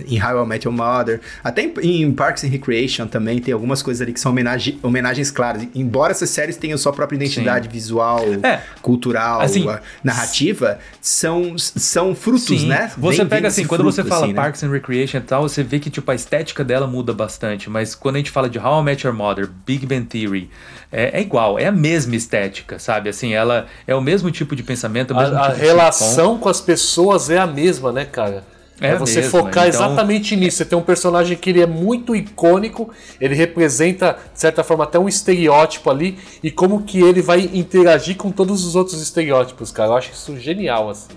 [0.08, 1.20] em How I Met Your Mother.
[1.44, 5.32] Até em, em Parks and Recreation também tem algumas coisas ali que são homenagem, homenagens
[5.32, 5.68] claras.
[5.74, 8.60] Embora essas séries tenham sua própria identidade visual, É.
[8.84, 9.66] cultural, Assim-
[10.04, 12.92] narrativa, são, são frutos, Sim, né?
[13.00, 14.42] Você pega assim, quando você fruto, fala assim, né?
[14.42, 17.96] Parks and Recreation e tal, você vê que tipo a estética dela muda bastante, mas
[17.96, 20.50] quando a gente fala de How I Met Your Mother, Big Bang Theory,
[20.92, 23.10] é, é igual, é a mesma estética, sabe?
[23.10, 25.66] Assim, ela é o mesmo tipo de pensamento, é o mesmo A, a tipo de
[25.66, 28.44] relação com as pessoas é a mesma, né, cara?
[28.82, 30.56] É É, você mesma, focar então- exatamente nisso.
[30.58, 32.90] Você tem um personagem que ele é muito icônico,
[33.20, 38.16] ele representa, de certa forma, até um estereótipo ali, e como que ele vai interagir
[38.16, 39.90] com todos os outros estereótipos, cara.
[39.90, 41.10] Eu acho isso genial, assim.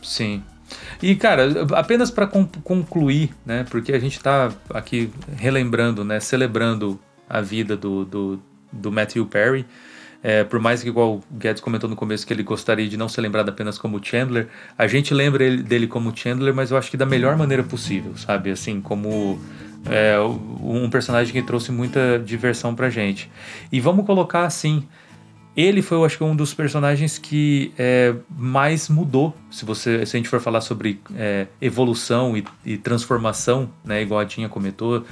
[0.00, 0.42] Sim.
[1.02, 3.64] E, cara, apenas para concluir, né?
[3.70, 6.20] Porque a gente tá aqui relembrando, né?
[6.20, 9.66] Celebrando a vida do, do, do Matthew Perry.
[10.22, 13.08] É, por mais que, igual o Guedes comentou no começo, que ele gostaria de não
[13.08, 16.90] ser lembrado apenas como Chandler, a gente lembra ele- dele como Chandler, mas eu acho
[16.90, 18.50] que da melhor maneira possível, sabe?
[18.50, 19.38] Assim, como
[19.88, 20.18] é,
[20.60, 23.30] um personagem que trouxe muita diversão pra gente.
[23.70, 24.84] E vamos colocar assim,
[25.56, 29.34] ele foi, eu acho que, um dos personagens que é, mais mudou.
[29.50, 34.20] Se você, se a gente for falar sobre é, evolução e, e transformação, né, igual
[34.20, 35.04] a Tinha comentou,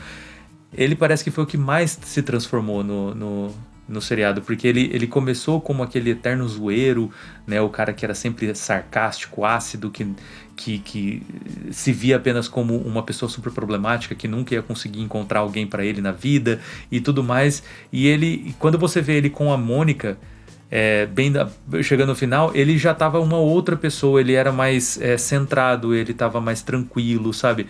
[0.73, 3.55] ele parece que foi o que mais se transformou no, no,
[3.89, 7.11] no seriado, porque ele, ele começou como aquele eterno zoeiro,
[7.47, 10.15] né, o cara que era sempre sarcástico, ácido, que,
[10.55, 11.23] que, que
[11.71, 15.87] se via apenas como uma pessoa super problemática, que nunca ia conseguir encontrar alguém para
[15.87, 17.63] ele na vida e tudo mais.
[17.91, 20.19] E ele, quando você vê ele com a Mônica,
[20.77, 21.49] é, bem da-
[21.85, 26.13] chegando no final, ele já tava uma outra pessoa, ele era mais é, centrado, ele
[26.13, 27.69] tava mais tranquilo, sabe?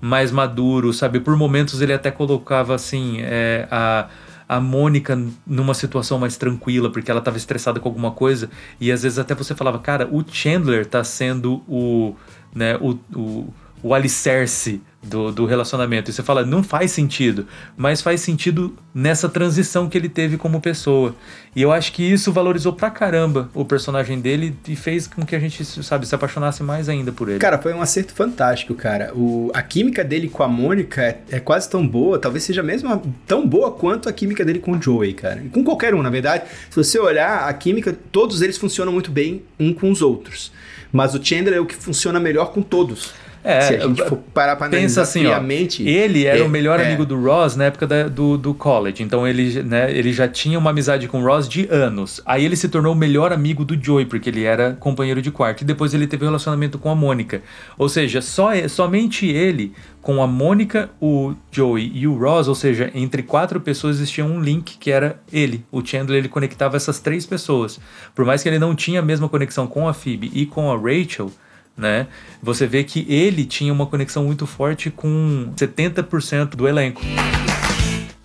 [0.00, 1.18] Mais maduro, sabe?
[1.18, 4.06] Por momentos ele até colocava assim é, a,
[4.48, 8.48] a Mônica numa situação mais tranquila, porque ela tava estressada com alguma coisa,
[8.80, 12.14] e às vezes até você falava, cara, o Chandler tá sendo o,
[12.54, 13.52] né, o, o,
[13.84, 16.10] o alicerce do, do relacionamento.
[16.10, 20.58] E você fala, não faz sentido, mas faz sentido nessa transição que ele teve como
[20.58, 21.14] pessoa.
[21.54, 25.36] E eu acho que isso valorizou pra caramba o personagem dele e fez com que
[25.36, 27.38] a gente, sabe, se apaixonasse mais ainda por ele.
[27.38, 29.12] Cara, foi um acerto fantástico, cara.
[29.14, 33.14] O, a química dele com a Mônica é, é quase tão boa, talvez seja mesmo
[33.26, 35.42] tão boa quanto a química dele com o Joey, cara.
[35.44, 36.44] E com qualquer um, na verdade.
[36.70, 40.50] Se você olhar, a química, todos eles funcionam muito bem um com os outros.
[40.90, 43.12] Mas o Chandler é o que funciona melhor com todos.
[43.46, 45.38] É, Se a gente for parar pra Pensa assim, ó,
[45.86, 46.86] ele era é- o melhor é.
[46.86, 50.58] amigo do Ross na época da- do, do college, então ele, né, ele já tinha
[50.58, 52.22] uma amizade com o Ross de anos.
[52.24, 55.60] Aí ele se tornou o melhor amigo do Joey, porque ele era companheiro de quarto,
[55.60, 57.42] e depois ele teve um relacionamento com a Mônica.
[57.76, 62.90] Ou seja, só, somente ele, com a Mônica, o Joey e o Ross, ou seja,
[62.94, 65.66] entre quatro pessoas existia um link que era ele.
[65.70, 67.78] O Chandler, ele conectava essas três pessoas.
[68.14, 70.76] Por mais que ele não tinha a mesma conexão com a Phoebe e com a
[70.76, 71.30] Rachel,
[71.76, 72.06] né?
[72.42, 77.02] Você vê que ele tinha uma conexão muito forte com 70% do elenco.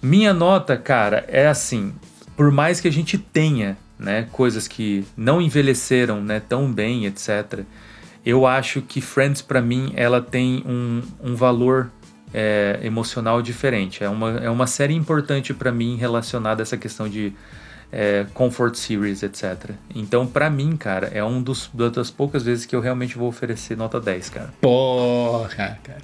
[0.02, 1.94] Minha nota, cara, é assim,
[2.38, 7.64] por mais que a gente tenha, né, coisas que não envelheceram, né, tão bem, etc.
[8.26, 11.92] Eu acho que Friends pra mim ela tem um, um valor
[12.34, 14.04] é, emocional diferente.
[14.04, 17.34] É uma, é uma série importante pra mim relacionada a essa questão de
[17.92, 19.72] é, comfort series, etc.
[19.94, 23.76] Então, pra mim, cara, é um dos das poucas vezes que eu realmente vou oferecer
[23.76, 24.54] nota 10, cara.
[24.62, 26.02] Porra, cara.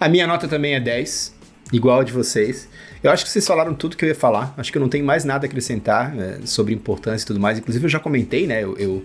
[0.00, 1.34] A minha nota também é 10,
[1.72, 2.68] igual a de vocês.
[3.02, 4.54] Eu acho que vocês falaram tudo que eu ia falar.
[4.56, 7.58] Acho que eu não tenho mais nada a acrescentar é, sobre importância e tudo mais.
[7.58, 8.62] Inclusive, eu já comentei, né?
[8.62, 9.04] Eu, eu,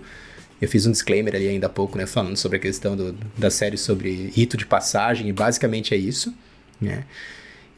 [0.60, 2.06] eu fiz um disclaimer ali ainda há pouco, né?
[2.06, 6.34] Falando sobre a questão do, da série sobre rito de passagem, e basicamente é isso,
[6.80, 7.04] né?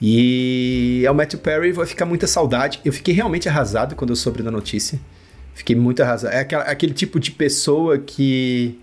[0.00, 2.80] E ao Matthew Perry vai ficar muita saudade.
[2.84, 5.00] Eu fiquei realmente arrasado quando eu soube da notícia.
[5.54, 6.32] Fiquei muito arrasado.
[6.34, 8.78] É aquela- aquele tipo de pessoa que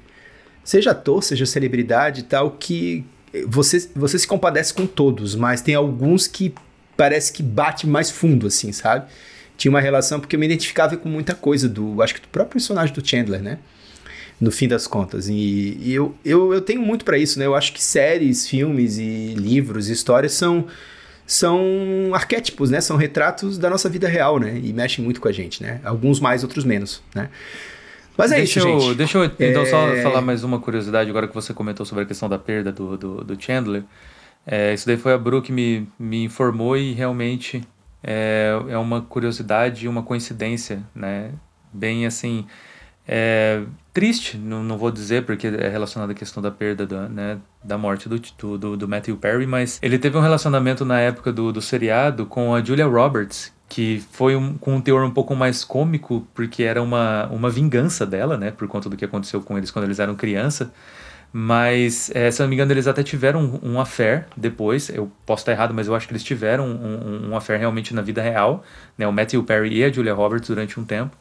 [0.63, 3.05] seja ator, seja celebridade e tal, que
[3.47, 6.53] você, você se compadece com todos, mas tem alguns que
[6.95, 9.07] parece que bate mais fundo, assim, sabe?
[9.57, 12.53] Tinha uma relação, porque eu me identificava com muita coisa do, acho que do próprio
[12.53, 13.59] personagem do Chandler, né?
[14.41, 15.27] No fim das contas.
[15.27, 17.45] E, e eu, eu, eu tenho muito pra isso, né?
[17.45, 20.65] Eu acho que séries, filmes e livros, histórias são
[21.25, 21.61] são
[22.13, 22.81] arquétipos, né?
[22.81, 24.59] São retratos da nossa vida real, né?
[24.61, 25.79] E mexem muito com a gente, né?
[25.83, 27.29] Alguns mais, outros menos, né?
[28.17, 28.95] Mas é deixa isso, eu, gente.
[28.95, 32.07] Deixa eu então só É, falar mais uma curiosidade agora que você comentou sobre a
[32.07, 33.83] questão da perda do, do, do Chandler.
[34.45, 37.63] É, isso daí foi a Bru que me, me informou e realmente
[38.03, 41.31] é, é uma curiosidade e uma coincidência, né?
[41.71, 42.45] Bem assim,
[43.07, 43.63] é,
[43.93, 47.77] triste, não, não vou dizer porque é relacionado à questão da perda da, né, da
[47.77, 48.19] morte do,
[48.57, 52.55] do, do- Matthew Perry, mas ele teve um relacionamento na época do, do seriado com
[52.55, 56.81] a Julia Roberts, que foi um, com um teor um pouco mais cômico, porque era
[56.81, 60.15] uma, uma vingança dela, né, por conta do que aconteceu com eles quando eles eram
[60.15, 60.71] criança.
[61.35, 64.89] Mas, eh, se eu não me engano, eles até tiveram um, um affair depois.
[64.89, 67.91] Eu posso estar errado, mas eu acho que eles tiveram um, um, um affair realmente
[67.95, 68.63] na vida real.
[68.95, 69.07] Né?
[69.07, 71.17] O Matthew Perry e a Julia Roberts durante um tempo.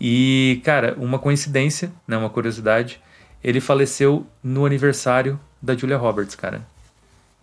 [0.00, 2.16] E, cara, uma coincidência, né?
[2.16, 3.00] uma curiosidade,
[3.42, 6.62] ele faleceu no aniversário da Julia Roberts, cara.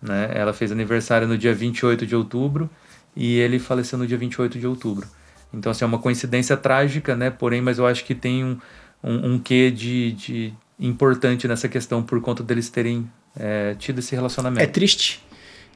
[0.00, 0.30] Né?
[0.34, 2.68] Ela fez aniversário no dia 28 de outubro
[3.14, 5.06] e ele faleceu no dia 28 de outubro.
[5.52, 7.30] Então, assim, é uma coincidência trágica, né?
[7.30, 8.58] Porém, mas eu acho que tem um,
[9.02, 14.14] um, um quê de, de importante nessa questão por conta deles terem é, tido esse
[14.14, 14.62] relacionamento.
[14.62, 15.22] É triste.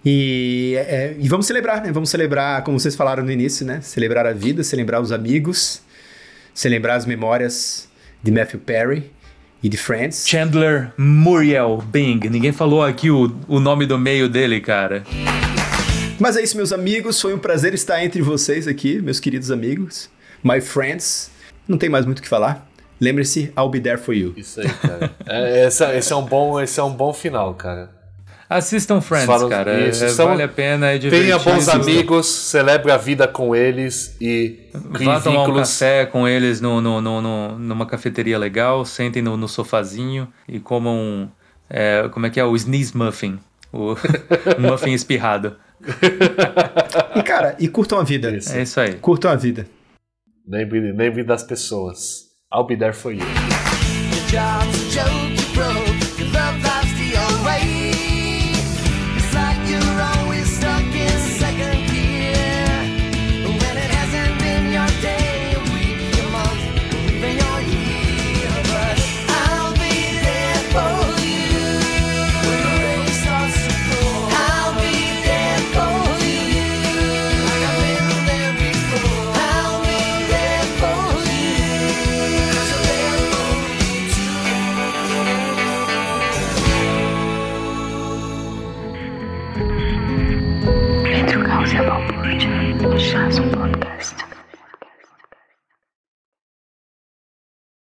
[0.05, 1.93] E, é, e vamos celebrar, né?
[1.93, 3.81] Vamos celebrar, como vocês falaram no início, né?
[3.81, 5.83] Celebrar a vida, celebrar os amigos,
[6.61, 7.89] celebrar as memórias
[8.23, 9.11] de Matthew Perry
[9.63, 10.29] e de Friends.
[10.29, 12.21] Chandler Muriel Bing.
[12.29, 15.03] Ninguém falou aqui o, o nome do meio dele, cara.
[16.19, 17.19] Mas é isso, meus amigos.
[17.19, 20.11] Foi um prazer estar entre vocês aqui, meus queridos amigos.
[20.45, 21.31] My friends.
[21.67, 22.69] Não tem mais muito o que falar.
[23.01, 24.35] Lembre-se, I'll be there for you.
[24.37, 25.11] Isso aí, cara.
[25.27, 27.89] É, essa- esse, é um bom, esse é um bom final, cara.
[28.51, 29.89] Assistam Friends, Falam- cara.
[29.89, 31.23] isso, É, são- vale a pena, é divertido.
[31.23, 36.27] Tenha bons amigos, celebre a vida com eles e crie Vá tomar um café com
[36.27, 41.31] eles no, no, no, no- numa cafeteria legal, sentem no, no sofazinho e comam.
[41.71, 42.45] é, como é que é?
[42.45, 43.39] O sneeze muffin.
[43.73, 43.93] O
[44.59, 45.55] um muffin espirrado.
[47.15, 48.31] E, cara, e curtam a vida.
[48.37, 48.53] Isso.
[48.53, 48.95] É isso aí.
[48.95, 49.67] Curtam a vida.
[50.49, 52.25] Lembre, lembre das pessoas.
[52.53, 53.21] I'll be there for you.